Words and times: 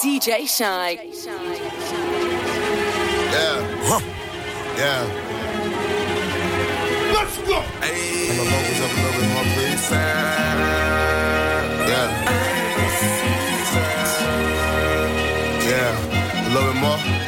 DJ 0.00 0.48
Shynn. 0.48 0.96
Yeah. 3.32 3.60
Huh. 3.84 4.00
Yeah. 4.78 5.04
Let's 7.12 7.36
go. 7.38 7.60
Hey. 7.82 8.28
Turn 8.28 8.36
my 8.38 8.44
vocals 8.50 8.80
up 8.80 8.90
a 8.90 8.94
little 8.96 9.20
bit 9.20 9.28
more, 9.34 9.44
please. 9.52 9.90
Yeah. 11.90 12.08
Yeah. 15.68 15.92
A 16.46 16.50
little 16.54 16.72
bit 16.72 16.80
more. 16.80 17.19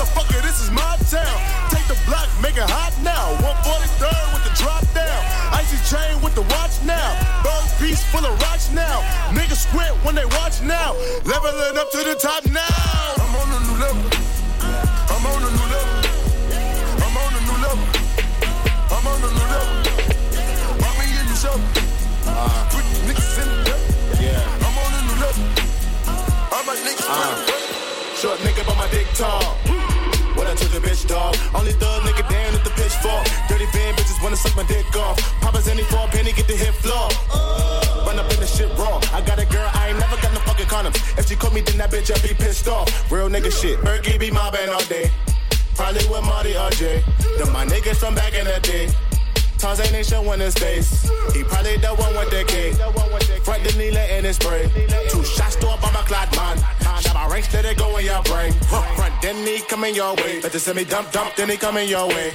Motherfucker, 0.00 0.40
this 0.40 0.64
is 0.64 0.70
my 0.70 0.96
town. 1.12 1.28
Take 1.68 1.84
the 1.84 1.98
block, 2.08 2.24
make 2.40 2.56
it 2.56 2.64
hot 2.64 2.96
now. 3.04 3.36
143rd 3.44 4.32
with 4.32 4.44
the 4.48 4.54
drop 4.56 4.80
down. 4.96 5.20
Icy 5.52 5.76
chain 5.84 6.16
with 6.24 6.32
the 6.32 6.40
watch 6.48 6.80
now. 6.88 7.12
Bird 7.44 7.68
piece 7.76 8.00
full 8.08 8.24
of 8.24 8.32
rocks 8.40 8.72
now. 8.72 9.04
Niggas 9.28 9.68
squint 9.68 9.92
when 10.00 10.16
they 10.16 10.24
watch 10.40 10.64
now. 10.64 10.96
Leveling 11.28 11.76
up 11.76 11.92
to 11.92 12.00
the 12.00 12.16
top 12.16 12.48
now. 12.48 12.64
I'm 13.20 13.28
on 13.44 13.48
a 13.52 13.60
new 13.60 13.76
level. 13.76 14.00
I'm 15.12 15.20
on 15.20 15.40
a 15.44 15.50
new 15.52 15.66
level. 15.68 15.96
I'm 17.04 17.16
on 17.20 17.32
a 17.36 17.40
new 17.44 17.58
level. 17.60 17.84
I'm 18.96 19.04
on 19.04 19.20
a 19.20 19.30
new 19.36 19.48
level. 19.52 19.74
Pop 20.80 20.96
me 20.96 21.12
in 21.12 21.28
the 21.28 21.36
show. 21.36 21.60
Put 22.72 22.88
niggas 23.04 23.36
in 23.36 23.48
the. 23.68 23.76
Yeah. 24.16 24.64
I'm 24.64 24.76
on 24.80 24.96
a 24.96 25.00
new 25.12 25.16
level. 25.20 25.44
All 26.56 26.64
my 26.64 26.72
niggas 26.88 27.04
Uh. 27.04 27.60
Short 28.16 28.38
nigga, 28.40 28.64
but 28.64 28.76
my 28.80 28.88
dick 28.88 29.06
tall. 29.12 29.79
What 30.40 30.48
I 30.48 30.54
took 30.54 30.72
a 30.72 30.80
bitch, 30.80 31.06
dog. 31.06 31.36
Only 31.54 31.72
thug 31.72 32.00
nigga 32.00 32.24
down 32.30 32.54
at 32.56 32.64
the 32.64 32.70
pitchfork. 32.70 33.28
Dirty 33.46 33.66
van 33.76 33.92
bitches 33.92 34.22
wanna 34.22 34.36
suck 34.36 34.56
my 34.56 34.62
dick 34.62 34.96
off. 34.96 35.20
Papa's 35.42 35.68
any 35.68 35.82
for 35.82 35.98
a 35.98 36.08
penny, 36.08 36.32
get 36.32 36.48
the 36.48 36.56
hit 36.56 36.72
floor. 36.80 37.10
Run 38.06 38.18
up 38.18 38.32
in 38.32 38.40
the 38.40 38.46
shit 38.46 38.72
raw. 38.78 38.98
I 39.12 39.20
got 39.20 39.38
a 39.38 39.44
girl, 39.44 39.68
I 39.74 39.90
ain't 39.90 39.98
never 39.98 40.16
got 40.16 40.32
no 40.32 40.40
fucking 40.48 40.64
condoms. 40.64 40.96
If 41.18 41.28
she 41.28 41.36
caught 41.36 41.52
me, 41.52 41.60
then 41.60 41.76
that 41.76 41.90
bitch, 41.90 42.10
I 42.10 42.16
be 42.26 42.32
pissed 42.32 42.68
off. 42.68 42.88
Real 43.12 43.28
nigga 43.28 43.52
shit. 43.52 43.80
Berkey 43.80 44.18
be 44.18 44.30
mobbing 44.30 44.70
all 44.70 44.80
day. 44.84 45.10
Probably 45.74 46.08
with 46.08 46.24
Marty 46.24 46.56
or 46.56 46.70
Jay. 46.70 47.04
Them 47.36 47.52
my 47.52 47.66
niggas 47.66 47.96
from 47.96 48.14
back 48.14 48.32
in 48.32 48.46
the 48.46 48.60
day. 48.60 48.88
Tarzan 49.60 49.94
ain't 49.94 50.06
showing 50.06 50.40
his 50.40 50.54
face. 50.54 51.02
He 51.34 51.44
probably 51.44 51.76
the 51.76 51.88
one 51.88 52.16
with 52.16 52.30
the 52.30 52.44
cake. 52.44 52.74
Front 53.44 53.62
the 53.62 53.76
needle 53.76 53.98
in 53.98 54.24
his 54.24 54.36
spray. 54.36 54.64
Two 55.10 55.22
shots 55.22 55.56
to 55.56 55.66
a 55.68 55.76
bomber 55.76 56.04
clad 56.08 56.34
man. 56.34 56.56
Shabba 57.02 57.30
ranks 57.30 57.48
that 57.52 57.62
they 57.64 57.74
go 57.74 57.94
in 57.98 58.06
your 58.06 58.22
brain. 58.22 58.52
Front 58.52 59.14
then 59.20 59.36
he 59.46 59.60
coming 59.60 59.94
your 59.94 60.14
way. 60.16 60.40
Better 60.40 60.58
send 60.58 60.76
me 60.76 60.84
dump 60.84 61.12
dump 61.12 61.36
then 61.36 61.50
he 61.50 61.58
coming 61.58 61.88
your 61.90 62.08
way. 62.08 62.32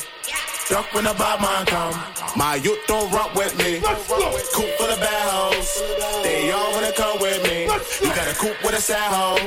Duck 0.70 0.86
when 0.94 1.06
the 1.06 1.16
bad 1.16 1.42
man 1.42 1.66
come. 1.66 1.96
My 2.36 2.56
youth 2.56 2.80
don't 2.86 3.12
rock 3.12 3.34
with 3.34 3.58
me. 3.58 3.80
Coop 3.82 4.70
full 4.78 4.92
of 4.92 5.00
bad 5.00 5.30
hoes. 5.30 5.82
They 6.22 6.52
all 6.52 6.74
wanna 6.74 6.94
come 6.94 7.20
with 7.20 7.42
me. 7.44 7.64
You 8.06 8.14
got 8.14 8.28
a 8.30 8.36
coop 8.36 8.56
with 8.64 8.78
a 8.78 8.82
sad 8.82 9.12
hoe. 9.12 9.38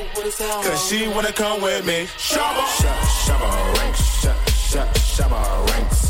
Cause 0.63 0.85
she 0.89 1.07
wanna 1.07 1.31
come 1.31 1.61
with 1.61 1.85
me. 1.85 2.07
Shabba. 2.17 2.63
Shabba 3.23 3.77
ranks. 3.77 4.25
Shabba 5.15 5.67
ranks 5.71 6.08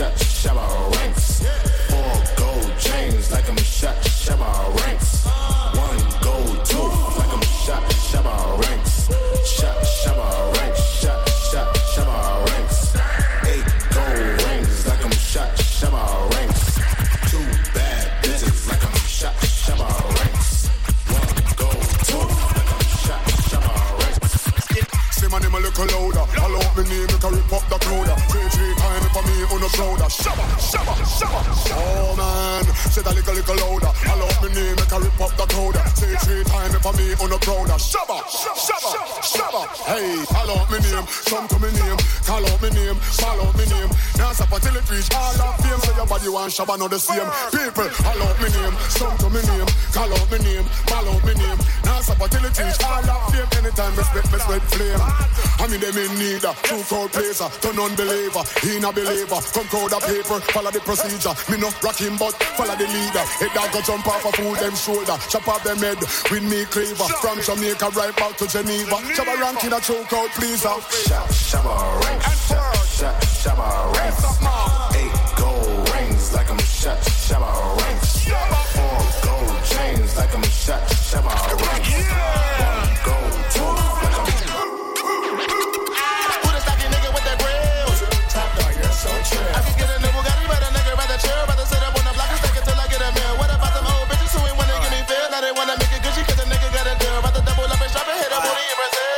shot, 0.00 0.14
shabba 0.14 0.96
ranks. 0.96 1.42
Four 1.90 2.36
gold 2.36 2.78
chains 2.78 3.30
like 3.30 3.48
I'm 3.50 3.56
shot, 3.58 3.96
shabba 3.96 4.68
ranks. 4.68 4.79
Call 40.26 40.50
out 40.50 40.70
me 40.70 40.78
name, 40.80 41.06
come 41.28 41.46
to 41.48 41.58
me 41.58 41.70
name. 41.72 41.98
Call 42.24 42.44
out 42.44 42.62
me 42.62 42.70
name, 42.70 42.96
call 43.18 43.40
out 43.40 43.54
me 43.56 43.64
name. 43.66 43.90
Dance 44.16 44.40
up 44.40 44.52
until 44.52 44.76
it 44.76 44.90
reach 44.90 45.08
all 45.14 45.40
of 45.40 45.56
fame. 45.62 45.80
Say 45.80 45.94
your 45.96 46.06
body 46.06 46.28
want 46.28 46.52
shabba, 46.52 46.78
not 46.78 46.90
the 46.90 46.98
same. 46.98 47.28
People, 47.50 47.88
call 48.02 48.20
out 48.22 48.36
me 48.40 48.48
name, 48.50 48.74
come 48.98 49.16
to 49.18 49.28
me 49.30 49.40
name. 49.42 49.68
Call 49.92 50.12
out 50.12 50.26
me 50.30 50.38
name, 50.38 50.66
up 52.20 52.28
until 52.28 52.44
it 52.44 52.58
reach 52.60 52.84
all 52.84 53.08
of 53.08 53.32
fame. 53.32 53.48
Anytime 53.56 53.96
respect, 53.96 54.32
respect 54.32 54.64
flame. 54.76 55.00
I 55.60 55.66
mean 55.68 55.80
them 55.80 55.96
in 55.96 56.12
need 56.20 56.44
a 56.44 56.52
true 56.64 56.82
crowd 56.84 57.12
placer, 57.12 57.48
turn 57.60 57.78
unbeliever, 57.80 58.44
he 58.60 58.80
not 58.80 58.96
a 58.96 59.00
believer. 59.00 59.40
Come 59.52 59.68
crowd 59.68 59.92
a 59.92 60.00
paper, 60.00 60.40
follow 60.52 60.70
the 60.70 60.80
procedure. 60.80 61.34
Me 61.48 61.56
no 61.56 61.72
rock 61.80 61.96
him, 61.96 62.16
but 62.16 62.36
follow 62.56 62.76
the 62.76 62.86
leader. 62.88 63.24
Head 63.40 63.52
dog 63.56 63.72
go 63.72 63.80
jump 63.80 64.06
off 64.06 64.24
a 64.24 64.32
fool 64.32 64.54
them 64.54 64.74
shoulder, 64.76 65.16
chop 65.28 65.48
off 65.48 65.64
them 65.64 65.78
head 65.78 66.00
with 66.30 66.44
me 66.44 66.64
cleaver. 66.68 67.08
From 67.20 67.40
Jamaica 67.40 67.88
right 67.96 68.14
back 68.16 68.36
to 68.36 68.46
Geneva, 68.48 69.00
Shabba 69.16 69.34
ranking 69.40 69.72
a 69.72 69.80
true 69.80 70.04
crowd 70.08 70.30
pleaser. 70.36 70.76
Shabba 71.48 71.72
uh. 71.72 72.00
ranks. 72.04 72.48
Shut 73.00 73.16
Shabba 73.40 73.68
ranks. 73.96 74.24
Eight 74.96 75.14
gold 75.40 75.88
rings 75.94 76.32
like 76.34 76.50
I'm 76.50 76.58
shut 76.58 77.00
Shabba 77.00 77.48
ranks. 77.80 78.59
Four 80.10 80.18
gold 80.18 80.18
chains 80.18 80.18
like 80.18 80.34
I'm 80.34 80.42
shut 80.50 80.82
Shabba 80.90 81.30
ranks. 81.30 81.94
One 82.02 82.90
gold 83.06 83.32
tooth 83.50 84.02
like 84.02 84.16
I'm 84.18 84.26
Who 86.40 86.48
the 86.50 86.60
stocky 86.60 86.86
nigga 86.90 87.10
with 87.14 87.24
the 87.26 87.34
grills? 87.38 88.00
Top 88.30 88.48
dog, 88.58 88.74
you're 88.74 88.90
so 88.90 89.10
chill. 89.28 89.46
I 89.54 89.60
can 89.62 89.74
get 89.78 89.90
a 89.90 89.98
new 90.02 90.10
Bugatti, 90.10 90.46
but 90.50 90.62
a 90.62 90.70
nigga 90.74 90.92
rather 90.98 91.18
chill. 91.18 91.38
Rather 91.46 91.66
sit 91.66 91.82
up 91.82 91.94
on 91.94 92.04
the 92.04 92.12
block 92.14 92.30
and 92.30 92.38
stick 92.42 92.56
it 92.58 92.64
till 92.64 92.80
I 92.80 92.86
get 92.90 93.02
a 93.02 93.10
meal. 93.14 93.34
What 93.38 93.50
about 93.54 93.72
them 93.74 93.86
old 93.86 94.08
bitches 94.10 94.34
who 94.34 94.42
ain't 94.46 94.56
wanna 94.58 94.74
give 94.82 94.90
me 94.90 95.02
feel? 95.06 95.30
Now 95.30 95.40
they 95.40 95.52
wanna 95.54 95.74
make 95.78 95.92
it 95.94 96.02
Gucci 96.02 96.22
'cause 96.26 96.38
the 96.38 96.46
nigga 96.50 96.68
got 96.74 96.86
a 96.90 96.94
deal. 96.98 97.16
Rather 97.22 97.42
double 97.46 97.70
up 97.70 97.80
and 97.80 97.90
shop 97.92 98.06
and 98.10 98.18
hit 98.18 98.30
a 98.34 98.38
booty 98.42 98.64
in 98.66 98.76
Brazil. 98.78 99.14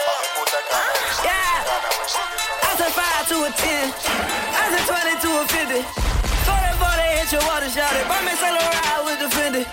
Yeah. 1.24 2.68
I 2.68 2.72
said 2.76 2.92
five 2.92 3.24
to 3.32 3.36
a 3.48 3.50
ten. 3.56 3.86
I 4.60 4.64
said 4.72 4.84
twenty 4.90 5.14
to 5.24 5.30
a 5.40 5.44
fifty. 5.48 5.80
Forty, 6.46 6.70
forty, 6.76 7.06
hit 7.16 7.32
your 7.32 7.44
water 7.48 7.70
shot 7.70 7.92
it. 7.96 8.04
Buy 8.08 8.20
me 8.26 8.34
Saint 8.36 8.54
Laurent 8.56 9.00
with 9.06 9.18
the 9.22 9.28
Fendi 9.32 9.64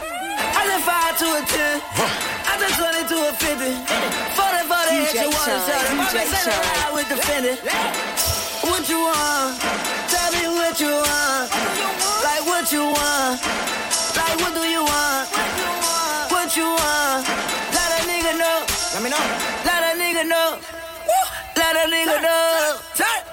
to 1.20 1.26
a 1.36 1.44
10. 1.44 1.82
I 2.48 2.56
done 2.56 2.72
20 2.80 3.12
to 3.12 3.18
a 3.28 3.32
50. 3.36 3.76
40, 4.40 4.72
40, 4.72 5.04
hit 5.04 5.20
you 5.20 5.28
one 5.28 5.52
shot. 5.52 5.84
If 5.84 6.00
I 6.00 6.08
been 6.16 6.28
sitting 6.32 6.56
around, 6.56 6.80
I 6.80 6.90
would 6.96 7.10
defend 7.12 7.44
it. 7.44 7.60
What 8.64 8.88
you 8.88 9.04
want? 9.04 9.60
Tell 10.08 10.32
me 10.32 10.48
what 10.56 10.80
you 10.80 10.96
want. 10.96 11.52
Like 12.24 12.44
what 12.48 12.72
you 12.72 12.88
want. 12.88 13.36
Like 14.16 14.40
what 14.40 14.56
do 14.56 14.64
you 14.64 14.80
want? 14.80 15.28
What 16.32 16.56
you 16.56 16.72
want? 16.72 17.28
Let 17.76 18.00
a 18.00 18.08
nigga 18.08 18.40
know. 18.40 18.64
Let 18.96 19.04
me 19.04 19.10
know. 19.12 19.26
Let 19.68 19.92
a 19.92 20.00
nigga 20.00 20.24
know. 20.24 20.56
Let 21.60 21.76
a 21.84 21.86
nigga 21.92 22.22
know. 22.24 22.80
Turn. 22.96 23.29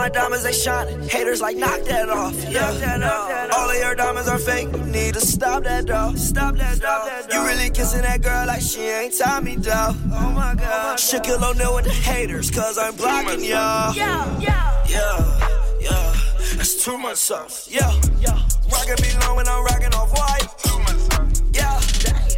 My 0.00 0.08
diamonds 0.08 0.44
they 0.44 0.52
shining. 0.52 1.08
Haters 1.08 1.42
like 1.42 1.58
knock 1.58 1.80
that 1.82 2.08
off. 2.08 2.34
Yeah, 2.48 3.50
all 3.54 3.68
of 3.68 3.76
your 3.76 3.94
diamonds 3.94 4.28
are 4.30 4.38
fake. 4.38 4.68
You 4.74 4.84
need 4.84 5.12
to 5.12 5.20
stop 5.20 5.62
that 5.64 5.84
dog. 5.84 6.16
Stop 6.16 6.56
that 6.56 6.80
dog. 6.80 7.30
You 7.30 7.44
really 7.44 7.68
kissing 7.68 8.00
that 8.00 8.22
girl 8.22 8.46
like 8.46 8.62
she 8.62 8.80
ain't 8.80 9.12
Tommy 9.18 9.56
dog. 9.56 9.94
Oh 10.10 10.32
my 10.32 10.54
god. 10.54 10.96
Shaquille 10.96 11.42
O'Neal 11.42 11.74
with 11.74 11.84
the 11.84 11.92
haters, 11.92 12.50
cause 12.50 12.78
I'm 12.78 12.96
blocking 12.96 13.44
y'all. 13.44 13.94
Yeah, 13.94 14.24
yeah, 14.38 14.86
yeah, 14.88 15.78
yeah. 15.80 16.16
That's 16.56 16.82
too 16.82 16.96
much 16.96 17.18
sauce. 17.18 17.68
Yeah, 17.70 17.92
yeah. 18.20 18.40
Rockin' 18.72 18.96
me 19.02 19.10
long 19.20 19.36
when 19.36 19.48
I'm 19.48 19.62
rockin' 19.64 19.92
off 19.92 20.10
white. 20.16 20.48
Too 20.64 20.78
much 20.78 21.00
sauce. 21.08 21.42
Yeah, 21.52 21.78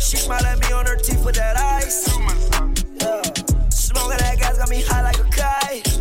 she 0.00 0.16
smile 0.16 0.44
at 0.44 0.58
me 0.58 0.72
on 0.72 0.86
her 0.86 0.96
teeth 0.96 1.24
with 1.24 1.36
that 1.36 1.56
ice. 1.56 2.12
Too 2.12 2.22
much 2.24 2.42
sauce. 2.50 2.84
Yeah, 3.00 3.22
smoking 3.70 4.18
that 4.18 4.36
gas 4.40 4.58
got 4.58 4.68
me 4.68 4.82
high 4.82 5.02
like 5.02 5.20
a 5.20 5.28
kite. 5.30 5.91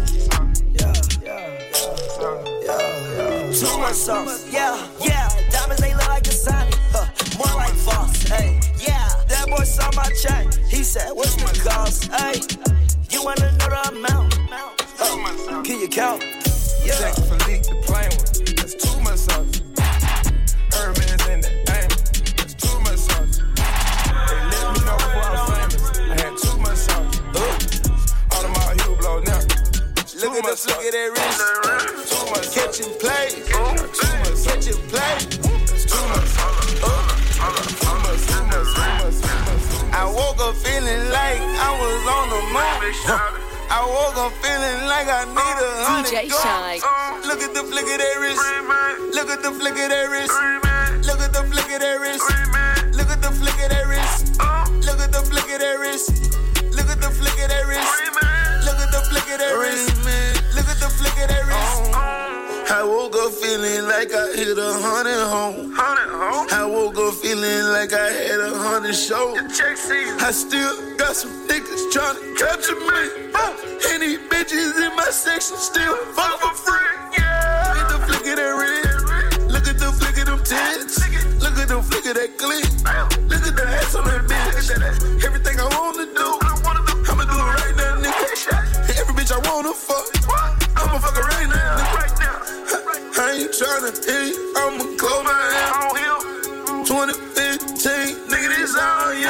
Much 3.62 3.94
sauce. 3.94 4.52
Yeah, 4.52 4.76
yeah. 5.00 5.30
Diamonds 5.52 5.82
they 5.82 5.94
look 5.94 6.08
like 6.08 6.26
a 6.28 6.32
Sonic. 6.32 6.74
Huh, 6.92 7.06
more 7.38 7.56
like 7.56 7.74
false. 7.74 8.24
Hey, 8.24 8.60
yeah. 8.80 9.08
That 9.28 9.48
boy 9.48 9.64
saw 9.64 9.90
my 9.96 10.10
chain. 10.14 10.50
He 10.68 10.84
said, 10.84 11.12
What's 11.14 11.36
the 11.36 11.70
cost? 11.70 12.12
Hey, 12.12 12.71
feeling 63.52 63.84
like 63.84 64.14
I 64.14 64.32
hit 64.32 64.58
a 64.58 64.72
hundred 64.80 65.20
home. 65.28 65.76
I 65.76 66.64
woke 66.64 66.96
up 66.96 67.14
feeling 67.16 67.68
like 67.76 67.92
I 67.92 68.08
had 68.08 68.40
a 68.40 68.56
hundred 68.56 68.96
shows. 68.96 69.36
I 70.24 70.32
still 70.32 70.96
got 70.96 71.16
some 71.18 71.32
niggas 71.50 71.92
trying 71.92 72.16
to 72.16 72.24
capture 72.40 72.80
me. 72.80 73.28
And 73.92 74.04
these 74.04 74.20
bitches 74.32 74.80
in 74.80 74.96
my 74.96 75.10
section 75.12 75.58
still 75.58 75.98
fuck 76.16 76.40
for 76.40 76.56
free. 76.64 76.80
Yeah. 77.20 77.76
Look 77.76 77.84
at 77.84 77.90
the 77.92 78.00
flick 78.08 78.26
of 78.32 78.36
that 78.40 78.56
red. 78.56 79.52
Look 79.52 79.68
at 79.68 79.78
the 79.84 79.92
flick 80.00 80.18
of 80.24 80.28
them 80.32 80.40
tits. 80.48 80.96
Look 81.44 81.58
at 81.60 81.68
the 81.68 81.84
flick 81.84 82.06
of 82.08 82.16
that 82.16 82.38
clip. 82.40 82.72
Look 83.28 83.44
at 83.44 83.56
the 83.60 83.68
ass 83.68 83.96
on 83.96 84.06
that 84.06 84.32
bitch. 84.32 84.72
Everything 85.28 85.60
I 85.60 85.68
wanna 85.76 86.08
do, 86.08 86.40
I'ma 87.12 87.28
do 87.28 87.36
it 87.36 87.52
right 87.60 87.76
now, 87.76 88.00
nigga. 88.00 88.96
Every 88.96 89.14
bitch 89.20 89.36
I 89.36 89.44
wanna 89.44 89.74
fuck, 89.74 90.08
tryna 93.62 93.94
hit 93.94 94.34
I'ma 94.58 94.98
close 94.98 95.24
my 95.24 95.38
eyes. 95.38 96.88
2015, 96.90 98.18
nigga, 98.26 98.50
this 98.58 98.76
all 98.76 99.14
you. 99.14 99.30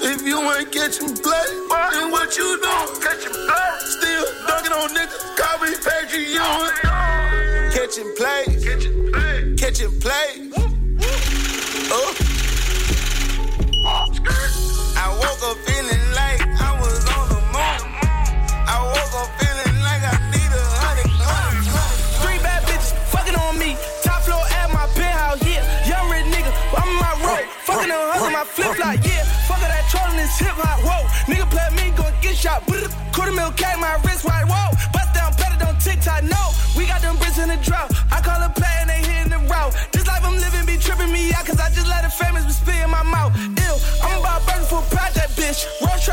If 0.00 0.22
you 0.22 0.40
ain't 0.40 0.72
catching 0.72 1.14
play, 1.14 1.48
then 1.92 2.10
what 2.10 2.34
you 2.38 2.56
doing? 2.56 3.02
Catching 3.04 3.32
play. 3.32 3.70
Still 3.84 4.24
dunking 4.46 4.72
on 4.72 4.88
niggas, 4.96 5.36
call 5.36 5.60
me 5.60 5.76
Patrick 5.76 6.28
Ewing. 6.32 6.72
Catching 7.76 8.10
play. 8.16 8.44
Catching 8.64 9.12
play. 9.12 9.56
Catching 9.56 10.00
play. 10.00 10.47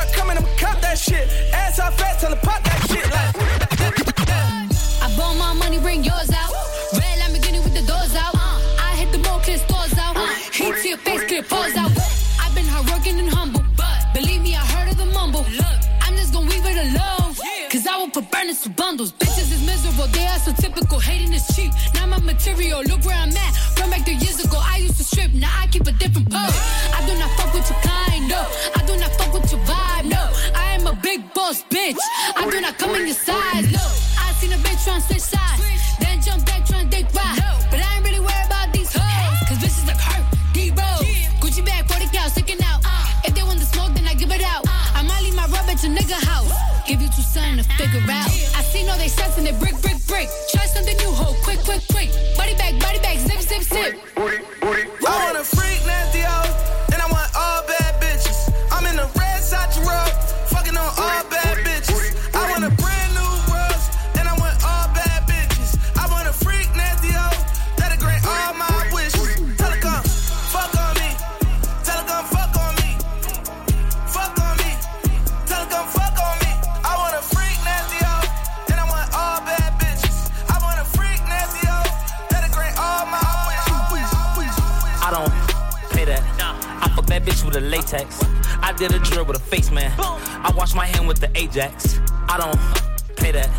Truck 0.06 0.16
coming, 0.16 0.38
I'ma 0.38 0.48
cop 0.58 0.82
that 0.82 0.98
shit. 0.98 1.30
Ass 1.54 1.80
out 1.80 1.94
fast, 1.94 2.22
tell 2.22 2.30
her 2.32 2.42
pop 2.42 2.64
that 2.64 2.80
shit. 2.90 3.06
Like, 3.10 3.36
I 5.02 5.16
bought 5.18 5.36
my 5.38 5.54
money, 5.54 5.80
bring 5.80 6.04
yours 6.04 6.30
out. 6.32 6.52
Red 6.94 7.20
Lamborghini 7.20 7.64
with 7.64 7.74
the 7.74 7.86
doors 7.86 8.16
out. 8.16 8.36
I 8.80 8.96
hit 8.98 9.12
the 9.12 9.20
mall, 9.20 9.40
clear 9.40 9.58
stores 9.58 9.98
out. 9.98 10.18
Heat 10.52 10.76
to 10.82 10.90
your 10.90 10.98
face, 10.98 11.24
clear 11.26 11.44
pause 11.44 11.76
out. 11.76 11.92
I've 12.40 12.54
been 12.56 12.66
hardworking 12.66 13.20
and 13.20 13.30
humble, 13.30 13.64
but 13.78 14.14
believe 14.14 14.42
me, 14.42 14.56
I 14.56 14.66
heard 14.66 14.92
of 14.92 14.98
the 14.98 15.06
mumble. 15.06 15.46
Look, 15.52 15.78
I'm 16.02 16.16
just 16.16 16.34
gonna 16.34 16.50
leave 16.50 16.66
it 16.66 16.78
alone. 16.78 17.36
Cause 17.72 17.88
I 17.88 17.98
will 17.98 18.10
put 18.10 18.32
burners 18.32 18.62
to 18.62 18.70
bundles. 18.70 19.12
Bitches 19.12 19.52
is 19.52 19.66
miserable, 19.66 20.08
they 20.08 20.26
are 20.28 20.40
so 20.40 20.54
typical. 20.54 21.00
Hating 21.00 21.34
is 21.34 21.46
cheap. 21.56 21.72
Now 21.94 22.06
my 22.06 22.20
material, 22.20 22.82
look 22.84 23.04
where 23.04 23.18
I'm 23.18 23.36
at. 23.36 23.80
Run 23.80 23.90
back 23.90 24.06
three 24.06 24.16
years 24.16 24.40
ago, 24.44 24.58
I 24.62 24.78
used 24.78 24.96
to 24.98 25.04
strip, 25.04 25.34
now 25.34 25.52
I 25.60 25.68
keep 25.68 25.86
a 25.88 25.92
different 25.92 26.15
boss, 31.56 31.64
bitch. 31.70 31.98
I 32.36 32.50
do 32.50 32.62
not 32.62 32.78
come 32.78 32.96
in 32.96 33.06
your 33.06 33.16
size, 33.16 33.72
no. 33.72 33.80
I 34.20 34.34
seen 34.40 34.52
a 34.52 34.58
bitch 34.58 34.86
tryna 34.86 35.02
switch 35.02 35.22
sides. 35.22 35.75
I 91.58 92.36
don't 92.38 93.16
pay 93.16 93.32
that. 93.32 93.50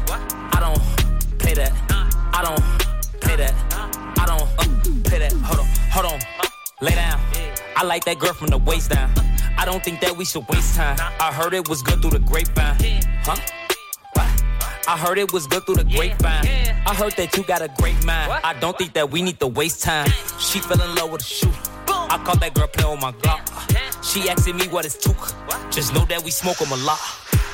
I 0.53 0.61
don't 0.61 1.39
pay 1.39 1.55
that. 1.55 1.73
I 2.35 2.43
don't 2.43 3.21
pay 3.23 3.37
that. 3.37 3.55
I 4.19 4.27
don't 4.27 5.05
pay 5.05 5.19
that. 5.19 5.33
Hold 5.33 5.61
on, 5.61 5.67
hold 5.91 6.13
on. 6.13 6.21
Lay 6.83 6.95
down. 6.95 7.19
I 7.75 7.85
like 7.85 8.05
that 8.05 8.19
girl 8.19 8.35
from 8.35 8.49
the 8.49 8.59
waist 8.59 8.91
down. 8.91 9.11
I 9.57 9.65
don't 9.65 9.83
think 9.83 10.01
that 10.01 10.15
we 10.15 10.27
should 10.27 10.47
waste 10.51 10.77
time. 10.77 10.99
I 11.19 11.33
heard 11.33 11.55
it 11.55 11.71
was 11.71 11.81
good 11.81 12.03
through 12.03 12.11
the 12.11 12.19
grapevine. 12.19 12.77
Huh? 13.25 13.37
I 14.87 14.99
heard 14.99 15.17
it 15.17 15.33
was 15.33 15.47
good 15.47 15.65
through 15.65 15.77
the 15.77 15.85
grapevine. 15.85 16.47
I 16.87 16.95
heard 16.95 17.15
that 17.15 17.35
you 17.35 17.45
got 17.45 17.63
a 17.63 17.69
great 17.79 18.05
mind. 18.05 18.31
I 18.45 18.53
don't 18.61 18.77
think 18.77 18.93
that 18.93 19.11
we 19.11 19.23
need 19.23 19.41
to 19.41 19.47
waste 19.47 19.83
time. 19.83 20.11
She 20.39 20.59
fell 20.59 20.83
in 20.83 20.95
love 20.97 21.13
with 21.13 21.23
a 21.23 21.25
shoe. 21.25 21.53
I 21.89 22.23
caught 22.25 22.41
that 22.41 22.53
girl 22.53 22.67
playing 22.69 22.91
with 22.91 23.01
my 23.01 23.13
Glock. 23.13 24.05
She 24.05 24.29
asking 24.29 24.59
me 24.59 24.69
what 24.69 24.85
it's 24.85 24.99
took. 24.99 25.33
Just 25.71 25.95
know 25.95 26.05
that 26.05 26.23
we 26.23 26.31
smoke 26.31 26.61
'em 26.61 26.73
a 26.73 26.77
lot. 26.77 27.01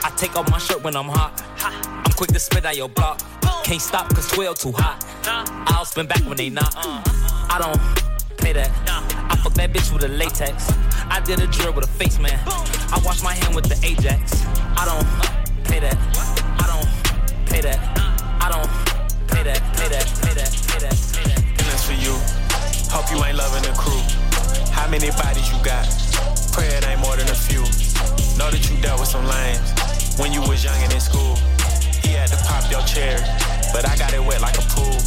I 0.05 0.11
take 0.17 0.37
off 0.37 0.51
my 0.51 0.59
shirt 0.59 0.83
when 0.83 0.97
I'm 0.97 1.09
hot. 1.09 1.45
I'm 1.63 2.13
quick 2.15 2.31
to 2.33 2.41
spit 2.41 2.67
out 2.67 2.77
your 2.77 2.89
block. 2.89 3.23
Can't 3.63 3.81
stop 3.81 4.13
cause 4.13 4.29
12 4.33 4.59
too 4.59 4.73
hot. 4.75 4.99
I'll 5.69 5.85
spin 5.85 6.07
back 6.07 6.19
when 6.27 6.37
they 6.37 6.51
not. 6.51 6.75
I 6.77 7.59
don't 7.63 7.79
pay 8.37 8.53
that. 8.53 8.71
I 9.31 9.37
fuck 9.37 9.55
that 9.55 9.73
bitch 9.73 9.93
with 9.93 10.03
a 10.03 10.09
latex. 10.09 10.73
I 11.09 11.21
did 11.21 11.39
a 11.39 11.47
drill 11.47 11.73
with 11.73 11.85
a 11.85 11.87
face 11.87 12.19
man. 12.19 12.37
I 12.47 13.01
wash 13.05 13.23
my 13.23 13.33
hand 13.33 13.55
with 13.55 13.69
the 13.69 13.79
Ajax. 13.87 14.45
I 14.75 14.85
don't 14.91 15.07
pay 15.71 15.79
that. 15.79 15.95
I 16.59 16.67
don't 16.67 17.47
pay 17.47 17.61
that. 17.61 17.79
I 18.43 18.51
don't 18.51 18.71
pay 19.31 19.45
that. 19.45 19.63
Pay 19.77 19.87
that. 19.87 20.07
Pay 20.19 20.35
that. 20.35 20.51
Pay 20.67 20.83
that. 20.83 20.99
Pay 21.15 21.25
that. 21.31 21.39
And 21.39 21.67
that's 21.71 21.87
for 21.87 21.95
you. 21.95 22.19
Hope 22.91 23.07
you 23.15 23.23
ain't 23.25 23.39
loving 23.39 23.63
the 23.63 23.75
crew. 23.79 24.03
How 24.73 24.89
many 24.91 25.11
bodies 25.13 25.47
you 25.47 25.63
got? 25.63 25.87
Pray 26.51 26.67
it 26.67 26.87
ain't 26.89 27.01
more 27.01 27.15
than 27.15 27.29
a 27.29 27.39
few. 27.39 27.63
Know 28.37 28.51
that 28.51 28.69
you 28.69 28.77
dealt 28.83 28.99
with 28.99 29.09
some 29.09 29.25
lames 29.27 29.82
when 30.19 30.33
you 30.33 30.40
was 30.42 30.64
young 30.64 30.76
and 30.83 30.92
in 30.92 31.00
school. 31.00 31.37
He 32.02 32.11
had 32.12 32.28
to 32.28 32.37
pop 32.45 32.71
your 32.71 32.83
chair, 32.83 33.19
but 33.73 33.88
I 33.88 33.97
got 33.97 34.12
it 34.12 34.25
wet 34.25 34.40
like 34.40 34.57
a 34.59 34.66
pool. 34.73 34.99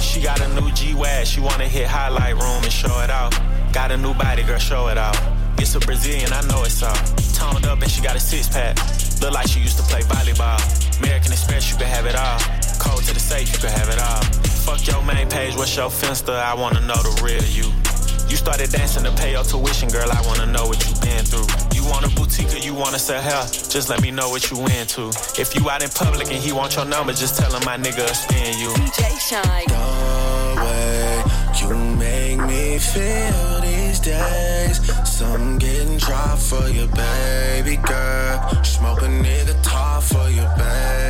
She 0.00 0.20
got 0.20 0.40
a 0.40 0.48
new 0.54 0.70
G-Wag, 0.72 1.26
she 1.26 1.40
wanna 1.40 1.68
hit 1.68 1.86
highlight 1.86 2.34
room 2.34 2.62
and 2.62 2.72
show 2.72 3.00
it 3.00 3.10
out. 3.10 3.34
Got 3.72 3.92
a 3.92 3.96
new 3.96 4.14
body, 4.14 4.42
girl, 4.42 4.58
show 4.58 4.88
it 4.88 4.98
out. 4.98 5.16
It's 5.58 5.74
a 5.74 5.80
Brazilian, 5.80 6.32
I 6.32 6.40
know 6.48 6.64
it's 6.64 6.82
all. 6.82 6.94
Toned 7.34 7.66
up 7.66 7.82
and 7.82 7.90
she 7.90 8.00
got 8.00 8.16
a 8.16 8.20
six 8.20 8.48
pack. 8.48 8.76
Look 9.20 9.32
like 9.32 9.48
she 9.48 9.60
used 9.60 9.76
to 9.76 9.82
play 9.84 10.00
volleyball. 10.02 10.58
American 10.98 11.32
Express, 11.32 11.70
you 11.70 11.76
can 11.76 11.86
have 11.86 12.06
it 12.06 12.16
all. 12.16 12.38
Code 12.78 13.04
to 13.04 13.14
the 13.14 13.20
safe, 13.20 13.52
you 13.52 13.58
can 13.58 13.70
have 13.70 13.88
it 13.88 14.00
all. 14.00 14.22
Fuck 14.66 14.86
your 14.86 15.02
main 15.02 15.28
page, 15.28 15.56
what's 15.56 15.76
your 15.76 15.90
finster? 15.90 16.32
I 16.32 16.54
wanna 16.54 16.80
know 16.80 16.96
the 16.96 17.20
real 17.22 17.44
you. 17.44 17.72
You 18.28 18.36
started 18.36 18.70
dancing 18.70 19.04
to 19.04 19.12
pay 19.12 19.32
your 19.32 19.44
tuition, 19.44 19.88
girl. 19.88 20.10
I 20.10 20.20
wanna 20.26 20.46
know 20.46 20.66
what 20.66 20.78
you 20.86 20.94
been 21.00 21.24
through. 21.24 21.67
You 21.88 21.94
want 21.94 22.04
a 22.04 22.14
boutique 22.14 22.52
or 22.52 22.58
you 22.58 22.74
wanna 22.74 22.98
sell 22.98 23.22
hair? 23.22 23.42
Just 23.46 23.88
let 23.88 24.02
me 24.02 24.10
know 24.10 24.28
what 24.28 24.50
you 24.50 24.58
into. 24.78 25.08
If 25.40 25.54
you 25.54 25.70
out 25.70 25.82
in 25.82 25.88
public 25.88 26.28
and 26.30 26.36
he 26.36 26.52
want 26.52 26.76
your 26.76 26.84
number, 26.84 27.14
just 27.14 27.36
tell 27.40 27.50
him 27.50 27.64
my 27.64 27.78
nigga 27.78 28.04
will 28.06 28.14
spin 28.14 28.58
you. 28.58 28.68
DJ 28.76 29.18
Shynn. 29.18 29.42
The 29.68 30.54
way 30.60 31.24
you 31.62 31.74
make 31.96 32.40
me 32.46 32.78
feel 32.78 33.60
these 33.62 34.00
days. 34.00 34.76
Some 35.10 35.56
getting 35.56 35.96
dry 35.96 36.36
for 36.36 36.68
you, 36.68 36.88
baby 36.88 37.76
girl. 37.76 38.62
Smoke 38.62 39.00
a 39.00 39.06
nigga 39.06 39.56
top 39.62 40.02
for 40.02 40.28
you, 40.28 40.46
baby 40.58 41.07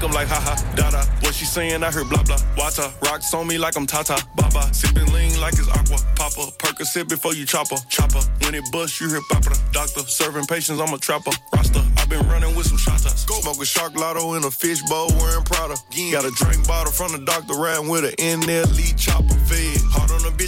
left 0.00 0.08
to 0.08 0.08
the 0.08 0.10
bank, 0.10 0.10
I'm 0.10 0.12
like, 0.12 0.28
haha, 0.28 0.74
dada. 0.74 1.04
What 1.20 1.34
she 1.34 1.44
saying, 1.44 1.82
I 1.82 1.90
heard 1.90 2.08
blah 2.08 2.22
blah. 2.22 2.36
Wata, 2.56 2.92
rocks 3.02 3.32
on 3.34 3.46
me 3.46 3.58
like 3.58 3.76
I'm 3.76 3.86
Tata, 3.86 4.22
Baba. 4.34 4.72
Sipping 4.72 5.12
lean 5.12 5.40
like 5.40 5.54
it's 5.54 5.68
aqua, 5.68 5.98
Papa. 6.16 6.52
Percocet 6.58 7.08
before 7.08 7.34
you 7.34 7.46
chopper, 7.46 7.76
chopper. 7.88 8.20
When 8.42 8.54
it 8.54 8.64
bust, 8.72 9.00
you 9.00 9.08
hear 9.08 9.20
papa. 9.30 9.54
Doctor, 9.72 10.00
serving 10.00 10.46
patients, 10.46 10.80
I'm 10.80 10.92
a 10.92 10.98
trapper. 10.98 11.32
Rasta, 11.54 11.84
i 11.98 12.04
been 12.06 12.26
running 12.28 12.54
with 12.56 12.66
some 12.66 12.78
shotas. 12.78 13.26
Smoke 13.26 13.60
a 13.60 13.66
shark 13.66 13.94
lotto 13.94 14.34
in 14.34 14.44
a 14.44 14.50
fish 14.50 14.82
bowl, 14.88 15.08
wearing 15.18 15.44
Prada. 15.44 15.76
Got 16.12 16.24
a 16.24 16.30
drink 16.32 16.66
bottle 16.66 16.92
from 16.92 17.12
the 17.12 17.24
doctor, 17.24 17.54
riding 17.54 17.88
with 17.88 18.14
an 18.18 18.40
lead 18.40 18.96
chopper 18.96 19.34
fed. 19.46 19.80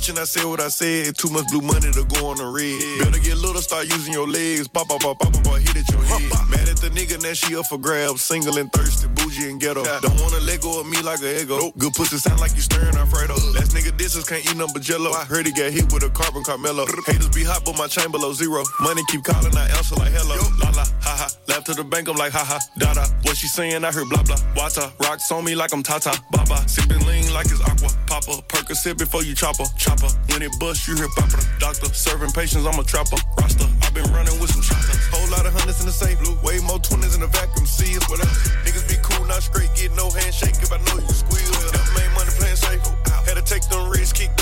Hard 0.02 0.11
on 0.11 0.11
a 0.11 0.11
bitch, 0.11 0.11
and 0.11 0.18
I 0.18 0.25
said 0.25 0.44
what 0.44 0.61
I 0.61 0.68
said. 0.68 1.16
Too 1.16 1.30
much 1.30 1.47
blue 1.49 1.61
money 1.61 1.90
to 1.92 2.04
go 2.04 2.30
on 2.30 2.37
the 2.38 2.47
red. 2.47 2.78
Better 2.99 3.23
get 3.23 3.37
little, 3.38 3.62
start 3.62 3.87
using 3.87 4.12
your 4.12 4.28
legs. 4.28 4.68
Pop, 4.68 4.88
pop, 4.88 5.00
pop, 5.00 5.18
pop, 5.18 5.32
pop, 5.32 5.59
hit 5.59 5.76
at 5.76 5.88
your 5.90 6.02
head. 6.02 6.30
Mad 6.50 6.68
at 6.68 6.76
the 6.78 6.90
nigga, 6.90 7.23
now 7.23 7.32
she 7.32 7.56
up 7.56 7.66
for 7.66 7.78
grabs. 7.78 8.23
Single 8.23 8.59
and 8.59 8.73
thirsty, 8.73 9.09
bougie 9.09 9.50
and 9.50 9.61
ghetto. 9.61 9.85
Don't 10.00 10.21
wanna 10.21 10.40
let 10.40 10.61
go 10.61 10.80
of 10.80 10.87
me 10.87 11.00
like 11.02 11.23
a 11.23 11.42
ego. 11.42 11.73
Good 11.78 11.94
pussy 11.94 12.18
sound 12.18 12.40
like 12.40 12.54
you 12.54 12.62
stirring 12.62 12.97
Alfredo. 12.97 13.35
Last 13.54 13.75
nigga 13.75 13.97
disses 13.97 14.25
can't 14.26 14.44
eat 14.44 14.56
number 14.56 14.80
jello. 14.80 15.12
I 15.12 15.25
heard 15.25 15.47
he 15.47 15.52
got 15.52 15.71
hit 15.73 15.92
with 15.92 16.02
a 16.02 16.11
carbon 16.11 16.42
Carmelo. 16.42 16.87
Haters 17.06 17.28
be 17.30 17.44
hot, 17.44 17.64
but 17.64 17.76
my 17.78 17.87
chain 17.87 18.11
below 18.11 18.32
zero. 18.32 18.64
Money 18.80 19.02
keep 19.09 19.23
calling, 19.23 19.54
I 19.56 19.68
answer 19.76 19.94
like 19.97 20.12
hello. 20.12 20.37
La 20.59 20.71
la, 20.71 20.85
ha 21.02 21.14
ha. 21.16 21.22
Left 21.52 21.66
to 21.66 21.75
the 21.75 21.85
bank, 21.85 22.09
I'm 22.09 22.16
like 22.16 22.32
haha, 22.32 22.56
ha. 22.56 22.61
Dada. 22.80 23.04
What 23.28 23.37
she 23.37 23.44
saying, 23.47 23.85
I 23.85 23.92
heard 23.92 24.09
blah 24.09 24.25
blah. 24.25 24.40
Wata. 24.56 24.88
Rocks 25.04 25.30
on 25.30 25.44
me 25.44 25.54
like 25.54 25.75
I'm 25.75 25.82
Tata. 25.82 26.16
Baba. 26.32 26.56
Sipping 26.64 27.04
lean 27.04 27.28
like 27.37 27.44
it's 27.52 27.61
aqua. 27.61 27.92
Papa. 28.09 28.40
Percocet 28.49 28.97
before 28.97 29.23
you 29.23 29.35
chopper. 29.37 29.68
Chopper. 29.76 30.09
When 30.32 30.40
it 30.40 30.49
bust, 30.59 30.88
you 30.88 30.97
hear 30.97 31.12
papa. 31.12 31.44
Doctor. 31.61 31.92
Serving 31.92 32.32
patients, 32.32 32.64
I'm 32.64 32.80
a 32.80 32.85
trapper. 32.85 33.21
Rasta. 33.37 33.68
I've 33.85 33.92
been 33.92 34.09
running 34.16 34.32
with 34.40 34.49
some 34.49 34.64
choppers. 34.64 34.97
Whole 35.12 35.28
lot 35.28 35.44
of 35.44 35.52
hundreds 35.52 35.80
in 35.85 35.87
the 35.87 35.92
safe. 35.92 36.16
Blue. 36.25 36.40
Way 36.40 36.56
more 36.64 36.80
twenties 36.80 37.14
in 37.14 37.21
the 37.21 37.28
vacuum. 37.28 37.66
See 37.68 38.00
us, 38.00 38.09
whatever. 38.09 38.32
Niggas 38.64 38.88
be 38.88 38.97
cool, 39.04 39.28
not 39.28 39.44
straight. 39.44 39.68
Get 39.76 39.92
no 39.92 40.09
handshake 40.09 40.56
if 40.56 40.73
I 40.73 40.80
know 40.88 41.04
you 41.04 41.12
squeal. 41.12 41.52
Never 41.68 41.92
made 42.00 42.12
money 42.16 42.32
playing 42.32 42.56
safe. 42.56 42.80
Had 43.28 43.37
to 43.37 43.44
take 43.44 43.68
them 43.68 43.92
risks, 43.92 44.16
kick 44.16 44.32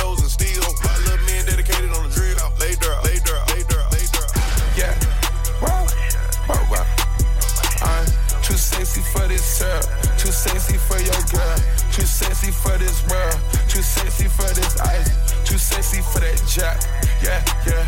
for. 9.60 9.80
Too 10.16 10.32
sexy 10.32 10.78
for 10.88 10.96
your 10.96 11.20
girl. 11.28 11.56
Too 11.92 12.08
sexy 12.08 12.50
for 12.50 12.76
this 12.80 13.04
world. 13.08 13.36
Too 13.68 13.82
sexy 13.84 14.28
for 14.28 14.48
this 14.56 14.80
ice. 14.80 15.12
Too 15.44 15.58
sexy 15.58 16.00
for 16.00 16.20
that 16.20 16.40
jack. 16.48 16.80
Yeah, 17.20 17.44
yeah. 17.68 17.84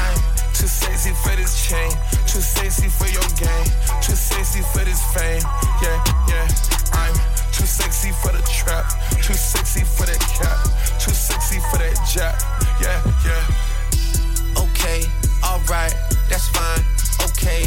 I'm 0.00 0.16
too 0.56 0.66
sexy 0.66 1.12
for 1.20 1.36
this 1.36 1.52
chain. 1.68 1.92
Too 2.24 2.40
sexy 2.40 2.88
for 2.88 3.08
your 3.12 3.28
game. 3.36 3.68
Too 4.00 4.16
sexy 4.16 4.62
for 4.72 4.84
this 4.84 5.00
fame. 5.12 5.44
Yeah, 5.84 6.00
yeah. 6.28 6.48
I'm 6.96 7.14
too 7.52 7.68
sexy 7.68 8.12
for 8.24 8.32
the 8.32 8.42
trap. 8.48 8.88
Too 9.20 9.36
sexy 9.36 9.84
for 9.84 10.06
that 10.06 10.20
cap. 10.40 10.56
Too 10.98 11.12
sexy 11.12 11.60
for 11.70 11.78
that 11.78 11.96
jack. 12.08 12.40
Yeah, 12.80 13.00
yeah. 13.24 14.62
Okay, 14.64 15.04
alright, 15.44 15.94
that's 16.28 16.48
fine. 16.48 16.99
Okay. 17.42 17.64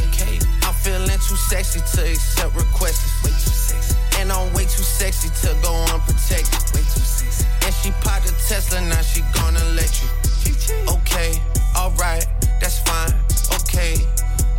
I'm 0.61 0.73
feeling 0.73 1.09
too 1.09 1.35
sexy 1.35 1.79
to 1.79 2.11
accept 2.11 2.55
requests. 2.55 3.23
Way 3.23 3.31
too 3.31 3.49
sexy. 3.49 3.97
And 4.19 4.31
I'm 4.31 4.53
way 4.53 4.65
too 4.65 4.85
sexy 4.85 5.29
to 5.41 5.55
go 5.63 5.73
unprotected. 5.89 6.61
Way 6.73 6.85
too 6.85 7.01
sexy. 7.01 7.45
And 7.65 7.73
she 7.73 7.89
popped 8.01 8.29
a 8.29 8.33
Tesla, 8.47 8.81
now 8.81 9.01
she 9.01 9.21
gonna 9.33 9.63
let 9.73 9.89
you. 10.01 10.09
Okay, 10.87 11.41
alright, 11.75 12.27
that's 12.61 12.79
fine. 12.79 13.13
Okay. 13.57 13.95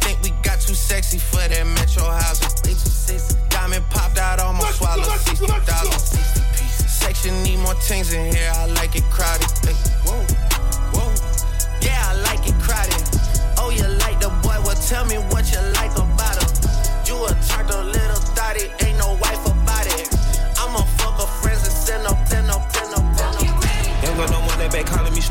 Think 0.00 0.20
we 0.22 0.30
got 0.42 0.60
too 0.60 0.74
sexy 0.74 1.18
for 1.18 1.46
that 1.46 1.64
metro 1.64 2.02
housing. 2.04 2.50
Way 2.64 2.74
too 2.74 2.90
sexy. 2.90 3.36
Diamond 3.50 3.84
popped 3.90 4.18
out, 4.18 4.40
almost 4.40 4.78
swallowed 4.78 5.06
60,000. 5.06 5.92
Section 6.88 7.42
need 7.44 7.58
more 7.60 7.74
things 7.74 8.12
in 8.12 8.34
here, 8.34 8.50
I 8.52 8.66
like 8.66 8.96
it 8.96 9.04
crowded. 9.10 9.46
Hey, 9.62 9.74
whoa. 10.04 10.23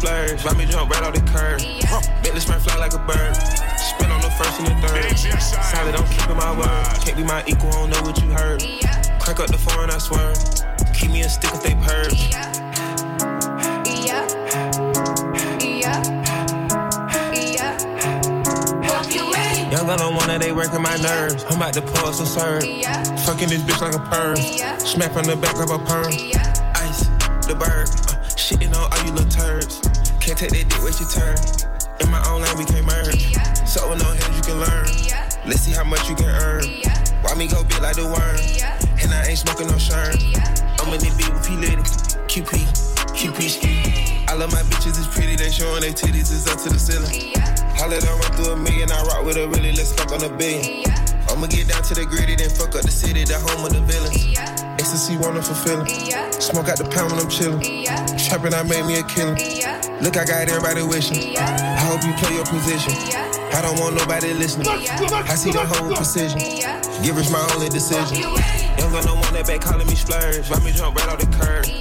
Splurge. 0.04 0.44
Ride 0.44 0.58
me 0.58 0.66
jump 0.66 0.92
right 0.92 1.04
off 1.04 1.14
the 1.14 1.22
curb. 1.32 1.62
Huh. 1.88 2.02
Make 2.24 2.34
this 2.34 2.48
man 2.48 2.60
fly 2.60 2.76
like 2.78 2.94
a 2.94 3.00
bird. 3.00 3.36
Spin 3.80 4.12
on 4.12 4.22
the 4.22 4.32
first 4.32 4.60
and 4.60 4.68
the 4.68 4.88
third. 4.88 5.18
Solid, 5.40 5.96
I'm 5.96 6.08
keeping 6.12 6.36
my 6.36 6.52
word. 6.58 6.86
Can't 7.04 7.18
be 7.18 7.24
my 7.24 7.44
equal, 7.48 7.70
I 7.70 7.74
don't 7.74 7.90
know 7.90 8.02
what 8.04 8.22
you 8.22 8.30
heard. 8.32 8.62
Crack 9.20 9.40
up 9.40 9.48
the 9.48 9.58
phone, 9.58 9.90
I 9.90 9.98
swear. 9.98 10.34
Keep 10.94 11.12
me 11.12 11.22
a 11.22 11.30
stick 11.30 11.52
if 11.54 11.64
they 11.64 11.76
purge. 11.76 12.32
Young 19.72 19.88
gun 19.88 20.02
on 20.02 20.16
one 20.16 20.30
of 20.30 20.40
they 20.42 20.52
working 20.52 20.82
my 20.82 20.98
nerves. 20.98 21.44
I'm 21.50 21.58
about 21.58 21.74
to 21.74 21.82
pull 21.82 22.14
some 22.14 22.26
serve. 22.26 22.64
Fucking 23.26 23.50
this 23.50 23.64
bitch 23.64 23.82
like 23.82 23.96
a 23.96 24.04
perm. 24.12 24.36
Smack 24.80 25.16
on 25.16 25.24
the 25.24 25.36
back 25.36 25.56
of 25.56 25.72
a 25.72 25.80
perm. 25.80 26.33
Can't 30.24 30.40
take 30.40 30.56
that 30.56 30.70
dick, 30.72 30.80
wait 30.80 30.96
your 31.04 31.12
turn. 31.12 31.36
In 32.00 32.08
my 32.08 32.24
own 32.32 32.40
lane, 32.40 32.56
we 32.56 32.64
can't 32.64 32.88
merge. 32.88 33.36
So 33.68 33.84
with 33.92 34.00
no 34.00 34.08
hands, 34.08 34.32
you 34.32 34.44
can 34.48 34.56
learn. 34.56 34.88
Let's 35.44 35.68
see 35.68 35.76
how 35.76 35.84
much 35.84 36.08
you 36.08 36.16
can 36.16 36.32
earn. 36.32 36.64
Why 37.20 37.36
me 37.36 37.52
go 37.52 37.60
big 37.68 37.84
like 37.84 38.00
the 38.00 38.08
worm? 38.08 38.40
And 39.04 39.12
I 39.12 39.28
ain't 39.28 39.44
smoking 39.44 39.68
no 39.68 39.76
shirt. 39.76 40.16
I'm 40.80 40.88
in 40.96 41.04
the 41.04 41.12
beat 41.20 41.28
with 41.28 41.44
P 41.44 41.60
Litty. 41.60 41.84
QP, 42.32 42.56
QP 43.12 43.40
ski. 43.52 44.24
I 44.32 44.40
love 44.40 44.56
my 44.56 44.64
bitches, 44.72 44.96
it's 44.96 45.12
pretty. 45.12 45.36
They 45.36 45.52
showing 45.52 45.84
their 45.84 45.92
titties, 45.92 46.32
it's 46.32 46.48
up 46.48 46.56
to 46.64 46.72
the 46.72 46.80
ceiling. 46.80 47.36
I 47.84 47.92
let 47.92 48.08
her 48.08 48.16
run 48.16 48.32
through 48.40 48.54
a 48.54 48.56
million, 48.56 48.96
I 48.96 49.04
rock 49.04 49.28
with 49.28 49.36
a 49.36 49.52
really, 49.52 49.76
let's 49.76 49.92
fuck 49.92 50.16
on 50.16 50.24
a 50.24 50.32
billion. 50.32 50.88
I'ma 51.28 51.52
get 51.52 51.68
down 51.68 51.84
to 51.84 52.00
the 52.00 52.08
gritty, 52.08 52.40
then 52.40 52.50
fuck 52.50 52.80
up 52.80 52.88
the 52.88 52.96
city, 52.96 53.28
the 53.28 53.36
home 53.44 53.68
of 53.68 53.76
the 53.76 53.82
villains. 53.84 54.24
Yeah. 54.24 54.48
Ecstasy, 54.80 55.18
wonderful 55.18 55.56
feeling. 55.56 55.88
Yeah. 56.08 56.32
Smoke 56.32 56.70
out 56.70 56.80
the 56.80 56.88
pound 56.88 57.12
when 57.12 57.20
I'm 57.20 57.28
chillin'. 57.28 57.60
Yeah. 57.60 58.08
Trapping, 58.16 58.54
I 58.54 58.64
made 58.64 58.88
me 58.88 59.00
a 59.00 59.04
killer. 59.04 59.36
Yeah. 59.38 59.93
Look, 60.04 60.18
I 60.18 60.26
got 60.28 60.52
everybody 60.52 60.84
wishing. 60.84 61.38
I 61.40 61.80
hope 61.80 62.04
you 62.04 62.12
play 62.20 62.36
your 62.36 62.44
position. 62.44 62.92
I 63.56 63.64
don't 63.64 63.80
want 63.80 63.96
nobody 63.96 64.34
listening. 64.34 64.68
I 64.68 65.32
see 65.40 65.56
the 65.56 65.64
whole 65.64 65.96
precision. 65.96 66.44
Give 67.00 67.16
Givers 67.16 67.32
my 67.32 67.40
only 67.56 67.70
decision. 67.72 68.20
Young 68.20 68.92
got 68.92 69.08
no 69.08 69.16
one 69.16 69.32
that 69.32 69.48
back 69.48 69.64
calling 69.64 69.88
me 69.88 69.96
splurge. 69.96 70.44
Let 70.52 70.60
me 70.60 70.76
jump 70.76 71.00
right 71.00 71.08
off 71.08 71.24
the 71.24 71.32
curb. 71.40 71.72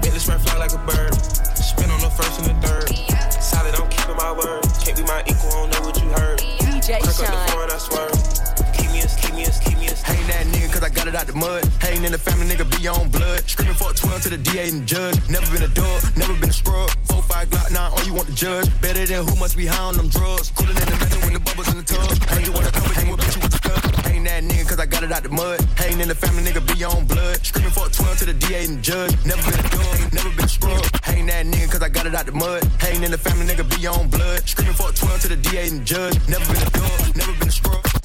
Make 0.00 0.16
this 0.16 0.24
man 0.24 0.40
fly 0.40 0.56
like 0.56 0.72
a 0.72 0.80
bird. 0.88 1.12
Spin 1.52 1.92
on 1.92 2.00
the 2.00 2.08
first 2.16 2.40
and 2.40 2.48
the 2.48 2.56
third. 2.64 2.88
Solid, 3.44 3.76
I'm 3.76 3.84
keeping 3.92 4.16
my 4.16 4.32
word. 4.32 4.64
Can't 4.80 4.96
be 4.96 5.04
my 5.04 5.20
equal, 5.28 5.52
I 5.52 5.60
don't 5.60 5.70
know 5.76 5.82
what 5.84 6.00
you 6.00 6.08
heard. 6.16 6.40
DJ 6.64 6.96
Crack 7.04 7.12
Shynn. 7.12 7.28
up 7.28 7.44
the 7.44 7.52
phone, 7.52 7.68
I 7.68 7.76
swear. 7.76 8.08
Keep 8.72 8.88
me 8.88 9.04
a, 9.04 9.08
keep 9.20 9.36
me 9.36 9.44
a, 9.44 9.52
keep 9.52 9.76
me 9.76 9.92
a. 9.92 9.96
Ain't 10.16 10.26
that 10.32 10.48
nigga, 10.48 10.72
cause 10.72 10.80
I 10.80 10.88
got 10.88 11.12
it 11.12 11.14
out 11.14 11.28
the 11.28 11.36
mud. 11.36 11.60
Ain't 11.84 12.00
in 12.00 12.12
the 12.12 12.16
family, 12.16 12.48
nigga, 12.48 12.64
be 12.72 12.88
on 12.88 13.12
blood. 13.12 13.44
Screaming 13.44 13.76
for 13.76 13.92
a 13.92 13.94
12 13.94 14.22
to 14.22 14.28
the 14.32 14.40
DA 14.40 14.72
and 14.72 14.80
the 14.80 14.86
judge. 14.88 15.20
Never 15.28 15.44
been 15.52 15.68
a 15.68 15.72
dog, 15.76 16.00
never 16.16 16.32
been 16.40 16.48
a 16.48 16.56
scrub. 16.56 16.88
4 17.90 17.98
5 17.98 17.98
Glock 17.98 17.98
9, 17.98 17.98
all 17.98 18.04
you 18.06 18.14
want 18.14 18.26
the 18.26 18.34
judge. 18.34 18.80
Better 18.80 19.06
than 19.06 19.26
who 19.26 19.36
must 19.36 19.56
be 19.56 19.66
high 19.66 19.82
on 19.82 19.96
them 19.96 20.08
drugs. 20.08 20.50
Cooler 20.50 20.72
than 20.72 20.86
the 20.88 20.96
metal 20.96 21.20
when 21.22 21.32
the 21.32 21.40
bubbles 21.40 21.68
in 21.68 21.76
the 21.78 21.84
tub. 21.84 22.10
Ain't 22.32 22.46
you 22.46 22.52
wanna 22.52 22.70
come 22.70 22.88
with 22.88 23.04
you, 23.04 23.16
bitch, 23.16 23.36
you 23.36 23.42
with 23.42 23.52
the 23.52 23.58
stuff. 23.58 24.06
Ain't 24.06 24.24
that 24.24 24.42
nigga, 24.42 24.68
cause 24.68 24.80
I 24.80 24.86
got 24.86 25.02
it 25.02 25.12
out 25.12 25.22
the 25.22 25.30
mud. 25.30 25.60
Ain't 25.84 26.00
in 26.00 26.08
the 26.08 26.14
family, 26.14 26.42
nigga, 26.42 26.62
be 26.66 26.84
on 26.84 27.06
blood. 27.06 27.44
Screaming 27.44 27.70
for 27.70 27.86
a 27.86 27.90
12 27.90 28.18
to 28.18 28.24
the 28.26 28.34
DA 28.34 28.64
and 28.64 28.82
judge. 28.82 29.12
Never 29.24 29.42
been 29.42 29.60
a 29.60 29.68
dog, 29.70 30.12
never 30.12 30.30
been 30.30 30.44
a 30.44 30.48
scrub. 30.48 30.84
Ain't 31.08 31.28
that 31.28 31.46
nigga, 31.46 31.70
cause 31.70 31.82
I 31.82 31.88
got 31.88 32.06
it 32.06 32.14
out 32.14 32.26
the 32.26 32.32
mud. 32.32 32.62
Ain't 32.86 33.04
in 33.04 33.10
the 33.10 33.18
family, 33.18 33.46
nigga, 33.46 33.64
be 33.68 33.86
on 33.86 34.08
blood. 34.08 34.48
Screaming 34.48 34.74
for 34.74 34.90
a 34.90 34.92
12 34.92 35.20
to 35.22 35.28
the 35.28 35.36
DA 35.36 35.68
and 35.68 35.84
judge. 35.84 36.16
Never 36.28 36.44
been 36.52 36.62
a 36.62 36.70
dog, 36.70 37.16
never 37.16 37.32
been 37.38 37.48
a 37.48 37.52
scrub. 37.52 37.76
Ain't 37.76 37.94
no 37.94 37.95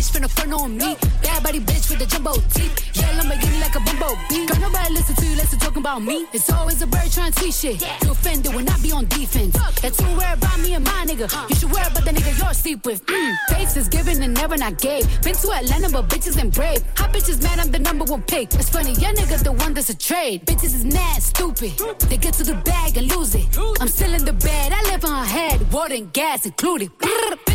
bitch 0.00 0.10
finna 0.12 0.30
front 0.30 0.52
on 0.52 0.76
me. 0.76 0.96
Bad 1.22 1.42
body 1.42 1.60
bitch 1.60 1.90
with 1.90 1.98
the 1.98 2.06
jumbo 2.06 2.32
teeth. 2.54 2.72
Yeah, 2.96 3.10
I'ma 3.10 3.34
Lamborghini 3.34 3.60
like 3.60 3.74
a 3.76 3.80
bumblebee. 3.80 4.46
Don't 4.46 4.60
nobody 4.60 4.94
listen 4.94 5.14
to 5.16 5.26
you, 5.26 5.36
listen 5.36 5.58
talking 5.58 5.82
about 5.82 6.02
me. 6.02 6.26
It's 6.32 6.50
always 6.50 6.80
a 6.82 6.86
bird 6.86 7.10
trying 7.12 7.32
to 7.32 7.52
shit. 7.52 7.82
You 8.02 8.12
it 8.24 8.54
when 8.54 8.68
I 8.68 8.78
be 8.78 8.92
on 8.92 9.06
defense. 9.06 9.54
That's 9.82 9.96
too 9.98 10.12
worried 10.16 10.38
about 10.38 10.58
me 10.60 10.74
and 10.74 10.84
my 10.84 11.04
nigga. 11.06 11.28
You 11.50 11.56
should 11.56 11.70
worry 11.70 11.86
about 11.86 12.04
the 12.04 12.12
nigga 12.12 12.38
you're 12.38 12.54
sleep 12.54 12.86
with. 12.86 13.04
Mm. 13.06 13.36
Face 13.50 13.76
is 13.76 13.88
given 13.88 14.22
and 14.22 14.34
never 14.34 14.56
not 14.56 14.78
gave. 14.78 15.04
Been 15.22 15.34
to 15.34 15.52
Atlanta, 15.52 15.90
but 15.90 16.08
bitches 16.08 16.42
ain't 16.42 16.54
brave. 16.54 16.82
Hot 16.96 17.12
bitches 17.12 17.42
mad, 17.42 17.58
I'm 17.58 17.70
the 17.70 17.78
number 17.78 18.04
one 18.04 18.22
pick. 18.22 18.54
It's 18.54 18.70
funny, 18.70 18.92
your 18.92 19.12
nigga 19.12 19.42
the 19.42 19.52
one 19.52 19.74
that's 19.74 19.90
a 19.90 19.96
trade. 19.96 20.46
Bitches 20.46 20.74
is 20.74 20.84
mad, 20.84 21.22
stupid. 21.22 21.72
They 22.08 22.16
get 22.16 22.34
to 22.34 22.44
the 22.44 22.54
bag 22.54 22.96
and 22.96 23.06
lose 23.14 23.34
it. 23.34 23.46
I'm 23.80 23.88
still 23.88 24.14
in 24.14 24.24
the 24.24 24.32
bed, 24.32 24.72
I 24.72 24.82
live 24.90 25.04
on 25.04 25.10
her 25.10 25.30
head. 25.30 25.72
Water 25.72 25.94
and 25.94 26.12
gas 26.12 26.46
included. 26.46 26.90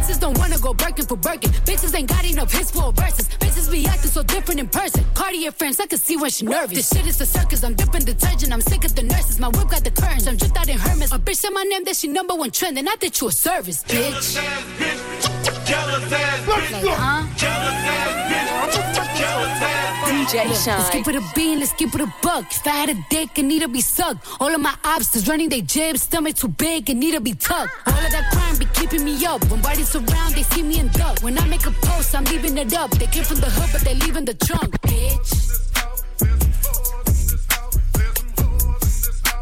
Bitches 0.05 0.19
don't 0.19 0.37
wanna 0.37 0.59
go 0.59 0.71
Birkin 0.71 1.03
for 1.03 1.17
Birkin. 1.17 1.49
Bitches 1.65 1.95
ain't 1.97 2.07
got 2.07 2.23
enough 2.25 2.51
hits 2.51 2.69
for 2.69 2.93
verses. 2.93 3.27
Bitches 3.39 3.71
be 3.71 3.87
acting 3.87 4.11
so 4.11 4.21
different 4.21 4.59
in 4.59 4.67
person. 4.67 5.03
Cartier 5.15 5.51
friends, 5.51 5.79
I 5.79 5.87
can 5.87 5.97
see 5.97 6.15
when 6.15 6.29
she 6.29 6.45
nervous. 6.45 6.77
This 6.77 6.89
shit 6.89 7.07
is 7.07 7.19
a 7.21 7.25
circus, 7.25 7.63
I'm 7.63 7.73
dipping 7.73 8.05
detergent. 8.05 8.53
I'm 8.53 8.61
sick 8.61 8.85
of 8.85 8.93
the 8.93 9.01
nurses. 9.01 9.39
My 9.39 9.47
whip 9.47 9.67
got 9.67 9.83
the 9.83 9.89
curtains. 9.89 10.27
I'm 10.27 10.37
just 10.37 10.55
out 10.55 10.69
in 10.69 10.77
Hermes. 10.77 11.11
A 11.11 11.17
bitch 11.17 11.37
said 11.37 11.49
my 11.49 11.63
name, 11.63 11.85
that 11.85 11.95
she 11.95 12.07
number 12.07 12.35
one 12.35 12.51
trend. 12.51 12.77
And 12.77 12.87
I 12.87 12.95
did 12.97 13.19
you 13.19 13.29
a 13.29 13.31
service, 13.31 13.83
bitch. 13.83 14.37
Jealous 15.65 16.11
ass 16.13 16.39
bitch. 16.45 16.93
Huh? 16.93 17.25
Jealous 17.35 17.73
ass 17.73 18.13
bitch. 18.29 18.75
Jealous 18.75 18.77
ass 18.77 18.89
bitch. 18.89 18.94
DJ 19.15 20.43
Shynn. 20.63 20.77
Let's 20.77 20.89
keep 20.89 21.07
it 21.07 21.15
a 21.15 21.23
bean, 21.35 21.59
let's 21.59 21.73
keep 21.73 21.93
it 21.95 22.01
a 22.01 22.13
buck. 22.21 22.45
If 22.51 22.65
I 22.67 22.69
had 22.71 22.89
a 22.89 23.05
dick, 23.09 23.37
it 23.37 23.43
need 23.43 23.61
to 23.61 23.67
be 23.67 23.81
sucked. 23.81 24.27
All 24.39 24.53
of 24.53 24.59
my 24.61 24.75
obstacles 24.83 25.27
running 25.27 25.49
they 25.49 25.61
jibs, 25.61 26.03
stomach 26.03 26.35
too 26.35 26.47
big, 26.47 26.89
it 26.89 26.95
need 26.95 27.13
to 27.13 27.21
be 27.21 27.33
tucked. 27.33 27.71
All 27.87 27.93
of 27.93 28.11
that 28.11 28.31
crime 28.31 28.57
be 28.57 28.65
keeping 28.73 29.05
me 29.05 29.25
up. 29.25 29.43
When 29.49 29.61
bodies 29.61 29.95
around, 29.95 30.33
they 30.33 30.43
see 30.43 30.63
me 30.63 30.79
in 30.79 30.89
duck. 30.89 31.19
When 31.21 31.37
I 31.37 31.47
make 31.47 31.65
a 31.65 31.71
post, 31.71 32.13
I'm 32.15 32.23
leaving 32.25 32.57
it 32.57 32.73
up. 32.73 32.91
They 32.91 33.07
came 33.07 33.23
from 33.23 33.39
the 33.39 33.49
hood, 33.49 33.69
but 33.71 33.81
they 33.81 33.95
leaving 33.95 34.25
the 34.25 34.33
trunk, 34.33 34.79
bitch. 34.81 35.45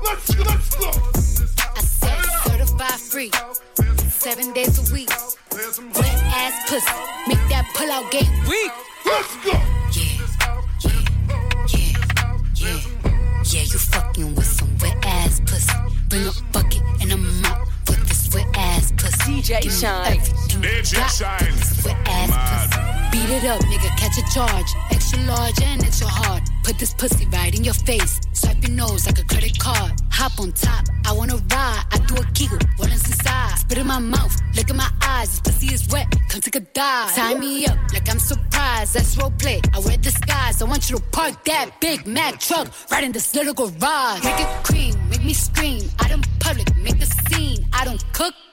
Let's 0.04 0.36
go, 0.36 0.44
let's 0.44 0.76
go. 0.76 0.90
I 1.76 1.82
said 1.82 2.24
certified 2.46 3.00
free, 3.00 3.32
seven 4.10 4.54
days 4.54 4.78
a 4.80 4.94
week. 4.94 5.10
Wet 5.96 6.20
ass 6.36 6.70
pussy, 6.70 6.92
make 7.28 7.44
that 7.50 7.70
pull 7.74 7.92
out 7.92 8.12
game 8.12 8.32
weak. 8.48 8.72
Let's 9.14 9.36
go. 9.46 9.52
Yeah, 12.58 12.80
yeah, 13.46 13.62
you 13.62 13.78
fucking 13.78 14.34
with 14.34 14.48
some 14.48 14.76
wet 14.80 14.98
ass 15.06 15.40
pussy. 15.42 15.72
Bring 16.10 16.26
a 16.26 16.32
bucket 16.52 16.82
and 17.00 17.12
a 17.12 17.18
mop 17.18 17.68
for 17.86 17.94
this 17.94 18.34
wet 18.34 18.48
ass 18.56 18.92
pussy. 18.94 19.44
DJ 19.44 19.62
Give 19.62 19.72
Shynn. 19.72 20.06
everything 20.08 20.62
DJ 20.64 20.94
Shynn. 21.14 21.54
wet 21.86 22.08
ass 22.08 22.34
pussy. 22.50 22.82
Beat 23.12 23.30
it 23.36 23.46
up, 23.46 23.62
nigga, 23.66 23.96
catch 24.00 24.18
a 24.18 24.34
charge. 24.34 24.74
Extra 24.90 25.20
large 25.26 25.62
and 25.62 25.84
extra 25.84 26.08
hard. 26.08 26.42
Put 26.64 26.80
this 26.80 26.96
pussy 26.96 27.28
right 27.28 27.54
in 27.54 27.64
your 27.64 27.76
face. 27.76 28.20
Swipe 28.34 28.64
your 28.64 28.72
nose 28.72 29.06
like 29.06 29.20
a 29.20 29.26
credit 29.26 29.60
card. 29.60 29.92
Hop 30.24 30.40
on 30.40 30.54
top, 30.54 30.86
I 31.06 31.12
wanna 31.12 31.36
ride. 31.36 31.84
I 31.92 31.98
do 32.08 32.16
a 32.16 32.24
giggle, 32.32 32.58
what 32.78 32.90
is 32.94 33.06
inside? 33.06 33.58
Spit 33.58 33.78
in 33.78 33.88
my 33.88 34.00
mouth, 34.00 34.34
look 34.56 34.70
in 34.70 34.78
my 34.78 34.90
eyes. 35.02 35.28
This 35.28 35.42
pussy 35.42 35.74
is 35.74 35.86
wet, 35.90 36.10
come 36.30 36.40
take 36.40 36.56
a 36.56 36.62
dive. 36.62 37.14
Tie 37.14 37.34
me 37.36 37.66
up 37.66 37.78
like 37.92 38.10
I'm 38.10 38.20
surprised. 38.20 38.94
That's 38.94 39.18
role 39.18 39.34
play. 39.38 39.60
I 39.74 39.80
wear 39.80 39.98
disguise. 39.98 40.62
I 40.62 40.64
want 40.64 40.90
you 40.90 40.96
to 40.96 41.04
park 41.12 41.44
that 41.44 41.72
Big 41.82 42.08
Mac 42.08 42.40
truck 42.40 42.70
right 42.90 43.04
in 43.04 43.12
this 43.12 43.36
little 43.36 43.54
garage. 43.54 44.24
Make 44.24 44.40
it 44.40 44.64
cream, 44.64 44.96
make 45.10 45.26
me 45.26 45.34
scream. 45.34 45.90
Out 46.00 46.12
in 46.12 46.22
public, 46.40 46.74
make 46.78 47.00
the 47.02 47.06
scene. 47.06 47.68
I 47.74 47.84
don't 47.84 48.02
cook. 48.14 48.34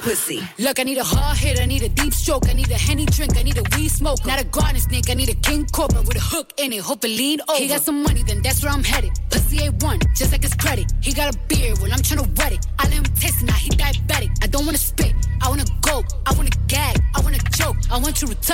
pussy. 0.00 0.42
Look, 0.58 0.80
I 0.80 0.82
need 0.82 0.98
a 0.98 1.04
hard 1.04 1.36
hit, 1.36 1.60
I 1.60 1.66
need 1.66 1.82
a 1.82 1.88
deep 1.88 2.12
stroke, 2.12 2.48
I 2.48 2.52
need 2.54 2.70
a 2.70 2.78
henny 2.78 3.06
drink, 3.06 3.36
I 3.36 3.42
need 3.42 3.58
a 3.58 3.62
weed 3.76 3.88
smoke. 3.88 4.24
Not 4.26 4.40
a 4.40 4.44
garden 4.44 4.80
snake, 4.80 5.10
I 5.10 5.14
need 5.14 5.28
a 5.28 5.34
king 5.34 5.66
cobra 5.66 6.00
with 6.02 6.16
a 6.16 6.20
hook 6.20 6.52
in 6.58 6.72
it, 6.72 6.80
hope 6.80 7.04
it 7.04 7.08
lean 7.08 7.40
over. 7.48 7.58
He 7.58 7.68
got 7.68 7.82
some 7.82 8.02
money, 8.02 8.22
then 8.22 8.42
that's 8.42 8.62
where 8.62 8.72
I'm 8.72 8.84
headed. 8.84 9.12
Pussy 9.30 9.58
A1, 9.58 10.16
just 10.16 10.32
like 10.32 10.42
his 10.42 10.54
credit. 10.54 10.92
He 11.02 11.12
got 11.12 11.34
a 11.34 11.38
beard, 11.48 11.78
well, 11.80 11.92
I'm 11.92 12.00
tryna 12.00 12.26
wet 12.38 12.52
it. 12.52 12.59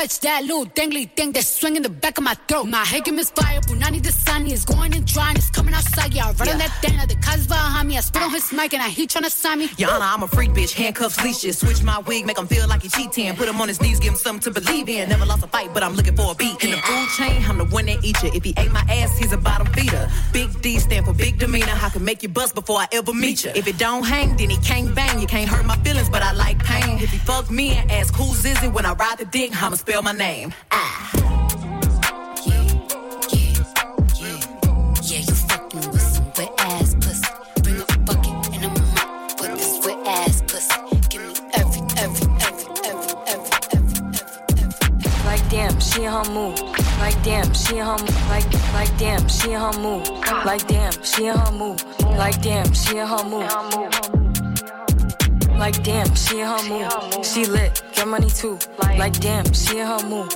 Touch 0.07 0.21
that 0.21 0.42
little 0.42 0.66
dangly 0.66 1.11
thing 1.16 1.33
that's 1.33 1.49
swinging 1.49 1.83
the 1.83 1.88
back 1.88 2.19
of 2.19 2.25
my 2.25 2.35
throat. 2.47 2.64
My 2.64 2.85
head 2.85 3.12
misfire, 3.12 3.61
Punani 3.62 4.01
the 4.03 4.12
sun 4.12 4.47
is 4.47 4.64
going 4.64 4.95
and 4.95 5.05
drying, 5.07 5.37
it's 5.37 5.51
coming 5.51 5.75
outside. 5.75 6.14
Yeah, 6.14 6.29
I 6.29 6.33
run 6.33 6.49
on 6.49 6.59
that 6.59 6.73
thing, 6.81 6.97
like 6.97 7.09
the 7.09 7.16
cuz 7.16 7.47
behind 7.47 7.88
me. 7.88 7.97
I 7.97 8.01
spit 8.01 8.23
on 8.23 8.31
his 8.31 8.53
mic 8.53 8.73
and 8.75 8.83
I 8.83 8.88
he 8.88 9.07
tryna 9.07 9.31
sign 9.31 9.59
me. 9.59 9.69
Yana, 9.69 10.14
I'm 10.14 10.23
a 10.23 10.29
freak 10.29 10.51
bitch, 10.53 10.73
handcuffs, 10.73 11.23
leashes. 11.25 11.59
Switch 11.59 11.83
my 11.83 11.99
wig, 12.01 12.25
make 12.25 12.38
him 12.38 12.47
feel 12.47 12.69
like 12.69 12.83
he 12.83 12.88
cheating. 12.88 13.35
Put 13.35 13.49
him 13.49 13.61
on 13.61 13.69
his 13.69 13.81
knees, 13.81 13.99
give 13.99 14.12
him 14.12 14.19
something 14.19 14.53
to 14.53 14.61
believe 14.61 14.88
in. 14.88 15.09
Never 15.09 15.27
lost 15.27 15.42
a 15.45 15.49
fight, 15.49 15.71
but 15.75 15.83
I'm 15.83 15.95
looking 15.95 16.14
for 16.14 16.33
a 16.33 16.35
beat. 16.35 16.62
In 16.62 16.71
the 16.71 16.79
food 16.88 17.09
chain, 17.16 17.42
I'm 17.49 17.59
the 17.59 17.64
one 17.64 17.87
that 17.87 18.05
eat 18.05 18.23
you. 18.23 18.31
If 18.33 18.45
he 18.45 18.55
ate 18.57 18.71
my 18.71 18.85
ass, 18.88 19.19
he's 19.19 19.33
a 19.33 19.38
bottom 19.38 19.66
feeder. 19.73 20.09
Big 20.33 20.51
D 20.62 20.79
stand 20.79 21.07
for 21.07 21.14
big 21.14 21.38
demeanor. 21.38 21.77
I 21.87 21.88
can 21.88 22.05
make 22.05 22.23
you 22.23 22.29
bust 22.29 22.55
before 22.55 22.79
I 22.79 22.87
ever 22.92 23.12
meet 23.12 23.45
you. 23.45 23.51
If 23.55 23.66
it 23.66 23.79
don't 23.79 24.05
hang, 24.05 24.37
then 24.37 24.51
he 24.51 24.59
can't 24.59 24.95
bang. 24.95 25.19
You 25.21 25.27
can't 25.27 25.49
hurt 25.49 25.66
my 25.66 25.77
feelings, 25.79 26.09
but 26.09 26.23
I 26.23 26.33
like 26.33 26.62
pain. 26.62 26.99
If 27.01 27.11
he 27.11 27.19
fuck 27.19 27.51
me 27.51 27.71
and 27.73 27.90
ask 27.90 28.14
who's 28.14 28.45
is 28.45 28.62
it 28.62 28.73
when 28.73 28.87
I 28.87 28.92
ride 28.92 29.19
the 29.19 29.25
dick, 29.25 29.51
I'ma 29.61 29.77
spell 29.77 29.95
spell 29.96 30.02
my 30.02 30.12
name. 30.12 30.52
Ah. 30.70 31.11
Yeah, 32.44 32.62
yeah, 33.32 33.64
yeah. 34.20 34.40
Yeah, 35.02 35.18
you 35.20 35.35
fucking 35.48 35.90
with 35.90 36.02
some 36.02 36.30
wet 36.37 36.52
ass 36.59 36.94
pussy. 36.96 37.24
Bring 37.62 37.78
bucket 38.04 38.62
and 38.62 38.72
mop 38.92 39.38
this 39.38 39.80
wet 39.87 40.06
ass 40.06 40.42
pussy. 40.42 40.74
Give 41.09 41.22
me 41.22 41.32
every, 41.54 41.80
every, 41.96 42.26
every, 42.44 42.68
every, 42.85 43.14
every, 43.32 43.56
every, 43.72 43.98
every. 44.12 45.24
Like 45.24 45.48
damn, 45.48 45.80
she 45.80 46.04
her 46.04 46.24
move. 46.30 46.61
Like 47.00 47.22
damn, 47.22 47.54
she 47.54 47.78
her 47.78 47.96
move. 47.98 48.28
Like, 48.28 48.52
like 48.74 48.98
damn, 48.98 49.26
she 49.28 49.52
her 49.52 49.72
move. 49.78 50.06
Like 50.44 50.66
damn, 50.66 50.92
she 51.02 51.26
her 51.26 51.52
move. 51.52 51.82
Like 52.02 52.42
damn, 52.42 52.70
she 52.74 52.98
her 52.98 53.24
move. 53.24 54.15
Like 55.59 55.83
damn, 55.83 56.14
she 56.14 56.40
in 56.40 56.47
her 56.47 56.62
mood. 56.69 57.25
She 57.25 57.47
lit, 57.47 57.83
get 57.95 58.07
money 58.07 58.29
too. 58.29 58.59
Like 58.79 59.19
damn, 59.21 59.51
she 59.53 59.79
in 59.79 59.87
her 59.87 60.03
mood. 60.07 60.33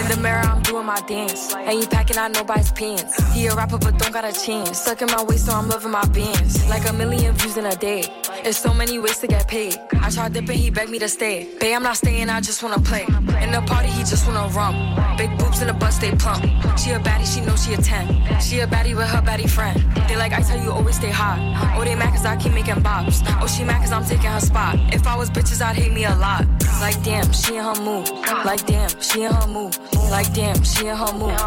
In 0.00 0.08
the 0.08 0.18
mirror, 0.20 0.40
I'm 0.40 0.63
doing 0.74 0.86
my 0.86 1.00
dance. 1.02 1.54
Ain't 1.54 1.82
you 1.82 1.88
packing 1.88 2.16
out 2.16 2.32
nobody's 2.32 2.72
pants. 2.72 3.14
He 3.32 3.46
a 3.46 3.54
rapper, 3.54 3.78
but 3.78 3.96
don't 3.96 4.12
got 4.12 4.24
a 4.24 4.32
chance. 4.32 4.80
Stuck 4.80 5.02
in 5.02 5.08
my 5.08 5.22
waist, 5.22 5.46
so 5.46 5.52
I'm 5.52 5.68
loving 5.68 5.92
my 5.92 6.04
bands. 6.06 6.68
Like 6.68 6.88
a 6.88 6.92
million 6.92 7.32
views 7.36 7.56
in 7.56 7.66
a 7.66 7.76
day. 7.76 8.02
There's 8.42 8.56
so 8.56 8.74
many 8.74 8.98
ways 8.98 9.18
to 9.18 9.28
get 9.28 9.46
paid. 9.46 9.78
I 10.02 10.10
tried 10.10 10.32
dipping, 10.32 10.58
he 10.58 10.70
begged 10.70 10.90
me 10.90 10.98
to 10.98 11.08
stay. 11.08 11.48
Babe, 11.60 11.76
I'm 11.76 11.84
not 11.84 11.96
staying, 11.96 12.28
I 12.28 12.40
just 12.40 12.60
wanna 12.62 12.80
play. 12.80 13.04
In 13.44 13.52
the 13.52 13.62
party, 13.66 13.88
he 13.88 14.02
just 14.02 14.26
wanna 14.26 14.48
rum. 14.48 14.74
Big 15.16 15.30
boobs 15.38 15.60
in 15.62 15.68
the 15.68 15.74
butt, 15.74 15.92
stay 15.92 16.10
plump. 16.10 16.42
She 16.76 16.90
a 16.90 16.98
baddie, 16.98 17.28
she 17.32 17.40
knows 17.40 17.64
she 17.64 17.74
a 17.74 17.76
10. 17.76 18.40
She 18.40 18.58
a 18.60 18.66
baddie 18.66 18.96
with 18.96 19.06
her 19.06 19.22
baddie 19.22 19.48
friend. 19.48 19.78
They 20.08 20.16
like, 20.16 20.32
I 20.32 20.42
tell 20.42 20.60
you, 20.60 20.72
always 20.72 20.96
stay 20.96 21.10
hot. 21.10 21.38
Oh, 21.76 21.84
they 21.84 21.94
mad 21.94 22.10
cause 22.10 22.26
I 22.26 22.36
keep 22.36 22.52
making 22.52 22.82
bops. 22.82 23.22
Oh, 23.40 23.46
she 23.46 23.62
mad 23.62 23.80
cause 23.80 23.92
I'm 23.92 24.04
taking 24.04 24.30
her 24.30 24.40
spot. 24.40 24.74
If 24.92 25.06
I 25.06 25.16
was 25.16 25.30
bitches, 25.30 25.62
I'd 25.62 25.76
hate 25.76 25.92
me 25.92 26.04
a 26.04 26.16
lot. 26.16 26.44
Like, 26.80 27.00
damn, 27.04 27.32
she 27.32 27.56
in 27.56 27.64
her 27.64 27.80
mood. 27.80 28.10
Like, 28.44 28.66
damn, 28.66 28.90
she 29.00 29.22
in 29.22 29.32
her 29.32 29.46
mood. 29.46 29.78
Like, 30.10 30.32
damn, 30.34 30.63
she 30.64 30.86
in 30.86 30.96
her 30.96 31.12
mood. 31.12 31.38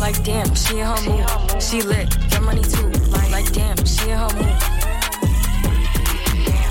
Like, 0.00 0.22
damn, 0.24 0.54
she 0.54 0.80
in 0.80 0.86
her 0.86 1.00
mood. 1.06 1.62
She 1.62 1.82
lit, 1.82 2.10
get 2.30 2.42
money 2.42 2.62
too. 2.62 2.88
Like, 3.30 3.52
damn, 3.52 3.76
she 3.86 4.10
in 4.10 4.18
her 4.18 4.28
mood 4.34 4.58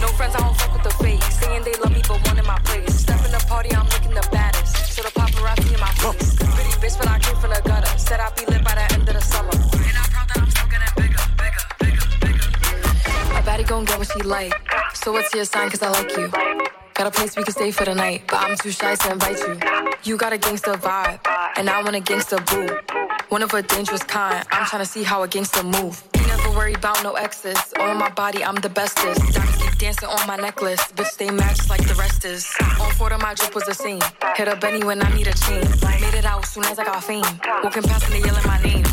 No 0.02 0.08
friends, 0.18 0.36
I 0.36 0.40
don't 0.40 0.56
fuck 0.58 0.74
with 0.74 0.84
the 0.84 0.92
fake. 1.02 1.24
Saying 1.24 1.64
they 1.64 1.74
love 1.76 1.94
me, 1.94 2.02
but 2.08 2.26
one 2.28 2.38
in 2.38 2.46
my 2.46 2.60
place. 2.60 2.94
Step 3.00 3.24
in 3.26 3.32
the 3.32 3.44
party, 3.48 3.74
I'm 3.74 3.88
looking 3.88 4.14
the 4.14 4.28
baddest. 4.32 4.94
So 4.94 5.02
the 5.02 5.10
paparazzi 5.10 5.74
in 5.74 5.80
my 5.80 5.92
face. 6.02 6.36
Pretty 6.36 6.72
bitch, 6.82 6.98
but 6.98 7.08
I 7.08 7.20
came 7.20 7.38
from 7.38 7.52
the 7.52 7.62
gutter. 7.64 7.98
Said 7.98 8.20
I'd 8.20 8.36
be 8.36 8.46
lit 8.46 8.64
by 8.64 8.76
the 8.76 8.94
end 8.94 9.08
of 9.08 9.16
the 9.16 9.22
summer. 9.22 9.52
And 9.54 9.98
I'm 9.98 10.10
proud 10.12 10.28
that 10.28 10.38
I'm 10.38 10.50
still 10.50 10.68
getting 10.68 10.94
bigger, 10.98 11.24
bigger, 11.40 11.64
bigger, 11.80 12.06
bigger. 12.20 13.40
A 13.40 13.42
baddie 13.44 13.68
gon' 13.68 13.86
get 13.86 13.98
what 13.98 14.12
she 14.12 14.22
like. 14.24 14.54
So 14.94 15.12
what's 15.14 15.34
your 15.34 15.46
sign? 15.46 15.70
Cause 15.70 15.82
I 15.82 15.90
like 15.90 16.16
you. 16.18 16.71
Got 17.02 17.16
a 17.16 17.20
place 17.20 17.36
we 17.36 17.42
can 17.44 17.52
stay 17.52 17.72
for 17.72 17.84
the 17.84 17.96
night, 17.96 18.26
but 18.28 18.44
I'm 18.44 18.56
too 18.56 18.70
shy 18.70 18.94
to 18.94 19.12
invite 19.12 19.40
you. 19.40 19.58
You 20.04 20.18
got 20.18 20.34
a 20.34 20.38
gangster 20.38 20.74
vibe, 20.74 21.20
and 21.58 21.68
I 21.68 21.82
want 21.82 21.96
a 21.96 22.00
gangster 22.00 22.38
boo. 22.38 22.70
One 23.30 23.42
of 23.42 23.52
a 23.56 23.64
dangerous 23.64 24.04
kind. 24.04 24.46
I'm 24.52 24.68
trying 24.68 24.84
to 24.84 24.88
see 24.88 25.02
how 25.02 25.24
a 25.24 25.28
gangster 25.28 25.64
move. 25.64 26.04
You 26.16 26.28
never 26.28 26.52
worry 26.52 26.76
about 26.76 27.02
no 27.02 27.14
exes. 27.14 27.58
On 27.80 27.98
my 27.98 28.10
body, 28.10 28.44
I'm 28.44 28.54
the 28.54 28.70
bestest. 28.70 29.34
Diamonds 29.34 29.64
keep 29.64 29.78
dancing 29.80 30.10
on 30.10 30.28
my 30.28 30.36
necklace. 30.36 30.80
Bitch, 30.92 31.08
stay 31.08 31.32
matched 31.32 31.72
like 31.72 31.84
the 31.88 31.96
rest 31.96 32.24
is. 32.24 32.48
On 32.80 32.92
four 32.92 33.12
of 33.12 33.20
my 33.20 33.34
drip 33.34 33.56
was 33.56 33.64
the 33.64 33.74
same. 33.74 34.02
Hit 34.36 34.48
up 34.48 34.62
Benny 34.62 34.84
when 34.84 35.04
I 35.04 35.12
need 35.16 35.26
a 35.26 35.34
chain. 35.34 35.66
Made 36.02 36.14
it 36.14 36.26
out 36.26 36.46
soon 36.46 36.66
as 36.66 36.78
I 36.78 36.86
got 36.86 37.04
fame. 37.04 37.26
Walking 37.64 37.82
past 37.82 38.06
and 38.06 38.14
they 38.14 38.20
yelling 38.20 38.46
my 38.46 38.62
name. 38.62 38.84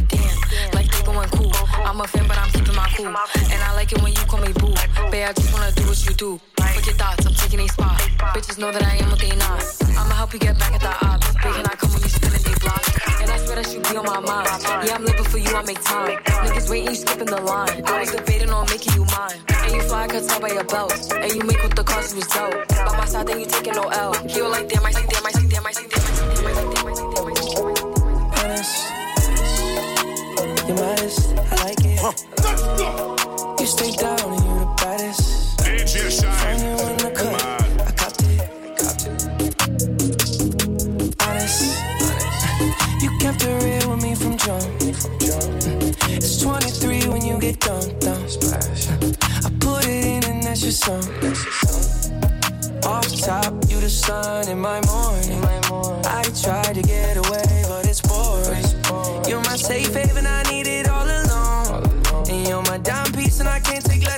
Like 1.29 1.41
cool. 1.41 1.53
I'm 1.85 2.01
a 2.01 2.07
fan, 2.07 2.27
but 2.29 2.39
I'm 2.39 2.51
keeping 2.51 2.75
my 2.75 2.89
cool. 2.97 3.07
And 3.07 3.61
I 3.63 3.75
like 3.75 3.93
it 3.93 4.01
when 4.03 4.13
you 4.13 4.25
call 4.27 4.41
me 4.41 4.53
boo. 4.53 4.75
Babe, 5.11 5.29
I 5.29 5.33
just 5.33 5.53
wanna 5.53 5.73
do 5.73 5.87
what 5.87 5.99
you 6.07 6.15
do. 6.15 6.41
Fuck 6.57 6.87
your 6.87 6.95
thoughts, 6.95 7.27
I'm 7.27 7.35
taking 7.35 7.61
a 7.61 7.69
spot. 7.69 7.99
Bitches 8.35 8.59
know 8.59 8.73
that 8.73 8.83
I 8.83 8.97
am 8.97 9.11
what 9.11 9.21
they 9.21 9.35
not. 9.37 9.63
I'ma 9.99 10.15
help 10.15 10.33
you 10.33 10.39
get 10.39 10.59
back 10.59 10.73
at 10.75 10.81
the 10.81 11.07
ops. 11.07 11.27
Big 11.43 11.57
and 11.57 11.67
I 11.67 11.75
come 11.77 11.91
when 11.93 12.03
you 12.03 12.09
spinning 12.09 12.43
they 12.43 12.55
block. 12.61 12.83
And 13.21 13.31
I 13.31 13.37
swear 13.39 13.57
that 13.57 13.73
you 13.73 13.81
be 13.81 13.97
on 13.97 14.07
my 14.07 14.21
mind. 14.21 14.49
Yeah, 14.87 14.95
I'm 14.95 15.05
living 15.05 15.25
for 15.25 15.39
you, 15.39 15.51
I 15.55 15.63
make 15.65 15.83
time. 15.83 16.19
Niggas 16.45 16.71
waiting, 16.71 16.91
you 16.91 16.95
skipping 16.95 17.27
the 17.27 17.41
line. 17.41 17.83
I 17.85 18.01
was 18.01 18.11
debating 18.13 18.51
on 18.51 18.67
making 18.67 18.95
you 18.95 19.05
mine. 19.07 19.41
And 19.49 19.73
you 19.75 19.83
fly, 19.83 20.05
I 20.05 20.09
could 20.09 20.29
tell 20.29 20.41
by 20.41 20.49
your 20.49 20.65
belt. 20.65 20.93
And 21.13 21.33
you 21.33 21.43
make 21.43 21.63
with 21.63 21.75
the 21.75 21.85
cause 21.85 22.13
you 22.13 22.21
was 22.21 22.29
dope. 22.29 22.69
By 22.69 22.97
my 22.97 23.05
side, 23.05 23.27
then 23.27 23.41
you 23.41 23.47
taking 23.47 23.75
no 23.75 23.89
L. 23.89 24.15
He 24.29 24.41
like, 24.43 24.69
damn, 24.69 24.85
I 24.85 24.93
see, 24.93 25.07
damn, 25.09 25.27
I 25.27 25.31
see, 25.33 25.49
damn, 25.49 25.67
I 25.67 25.73
see, 25.73 25.87
damn, 25.89 25.98
you're 30.69 30.77
modest, 30.77 31.35
I 31.37 31.55
like 31.65 31.79
it. 31.83 31.99
You 33.61 33.67
stay 33.67 33.91
down 33.93 34.21
and 34.21 34.45
you're 34.45 34.61
the 34.61 34.67
baddest. 34.77 35.59
DJ 35.59 36.11
Shynn. 36.11 36.31
in 36.61 36.97
the 36.99 37.11
cut. 37.11 37.43
I 37.81 37.93
copped 37.97 38.23
it, 38.23 38.41
copped 38.79 39.05
it. 39.07 39.13
Honest, 41.27 41.61
you 43.03 43.11
kept 43.19 43.43
it 43.45 43.55
real 43.65 43.87
with 43.91 44.03
me 44.03 44.15
from 44.15 44.37
jump. 44.37 44.65
It's 46.11 46.41
23 46.43 47.09
when 47.09 47.25
you 47.25 47.39
get 47.39 47.61
dumped, 47.61 48.01
dumped. 48.01 48.45
I 49.45 49.51
put 49.61 49.87
it 49.87 50.05
in 50.05 50.25
and 50.25 50.43
that's 50.43 50.63
your 50.63 50.73
song. 50.73 51.05
Off 52.85 53.09
top, 53.21 53.55
you 53.69 53.81
the 53.81 53.89
sun 53.89 54.49
in 54.49 54.61
my 54.61 54.81
morning. 54.87 55.43
I 56.05 56.23
tried 56.43 56.75
to 56.75 56.83
get 56.83 57.17
away, 57.17 57.65
but 57.69 57.87
it's 57.87 58.01
boring. 58.03 58.65
You're 59.29 59.43
my 59.43 59.57
safe 59.57 59.95
haven, 59.95 60.27
I 60.27 60.48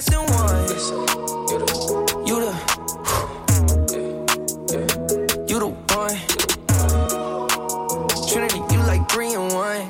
can't 0.00 0.08
take 0.08 0.08
less 0.08 0.08
than 0.10 0.24
one. 0.34 0.66
You 2.26 2.40
the, 2.40 2.52
you 5.48 5.58
the 5.58 5.68
one. 5.94 6.16
Trinity, 8.28 8.60
you 8.72 8.80
like 8.86 9.08
three 9.10 9.34
and 9.34 9.52
one. 9.52 9.86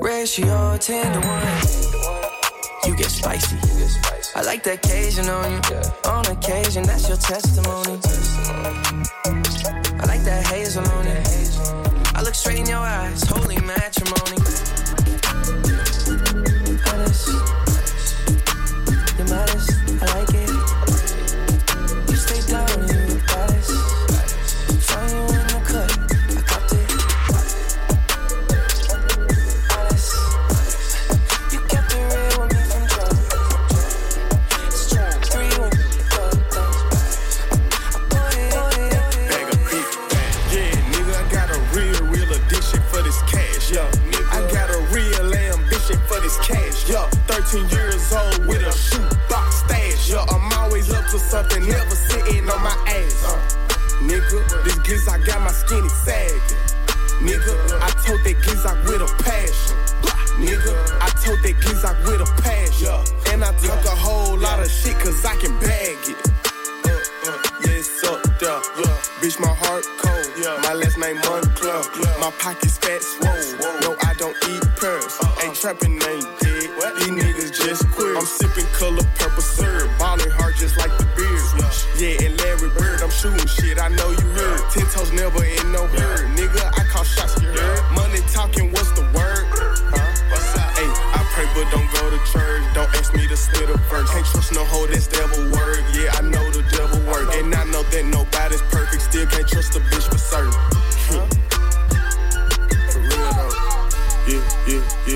Ratio 0.00 0.76
ten 0.78 1.12
to 1.12 1.20
one. 1.26 1.58
You 2.86 2.96
get 2.96 3.10
spicy. 3.10 3.56
I 4.34 4.42
like 4.42 4.62
the 4.62 4.72
occasion 4.74 5.28
on 5.28 5.52
you. 5.52 5.60
On 6.10 6.26
occasion, 6.26 6.84
that's 6.84 7.08
your 7.08 7.18
testimony. 7.18 8.00
I 10.00 10.04
like 10.06 10.24
that 10.24 10.46
hazel 10.46 10.86
on 10.88 11.06
it. 11.06 11.11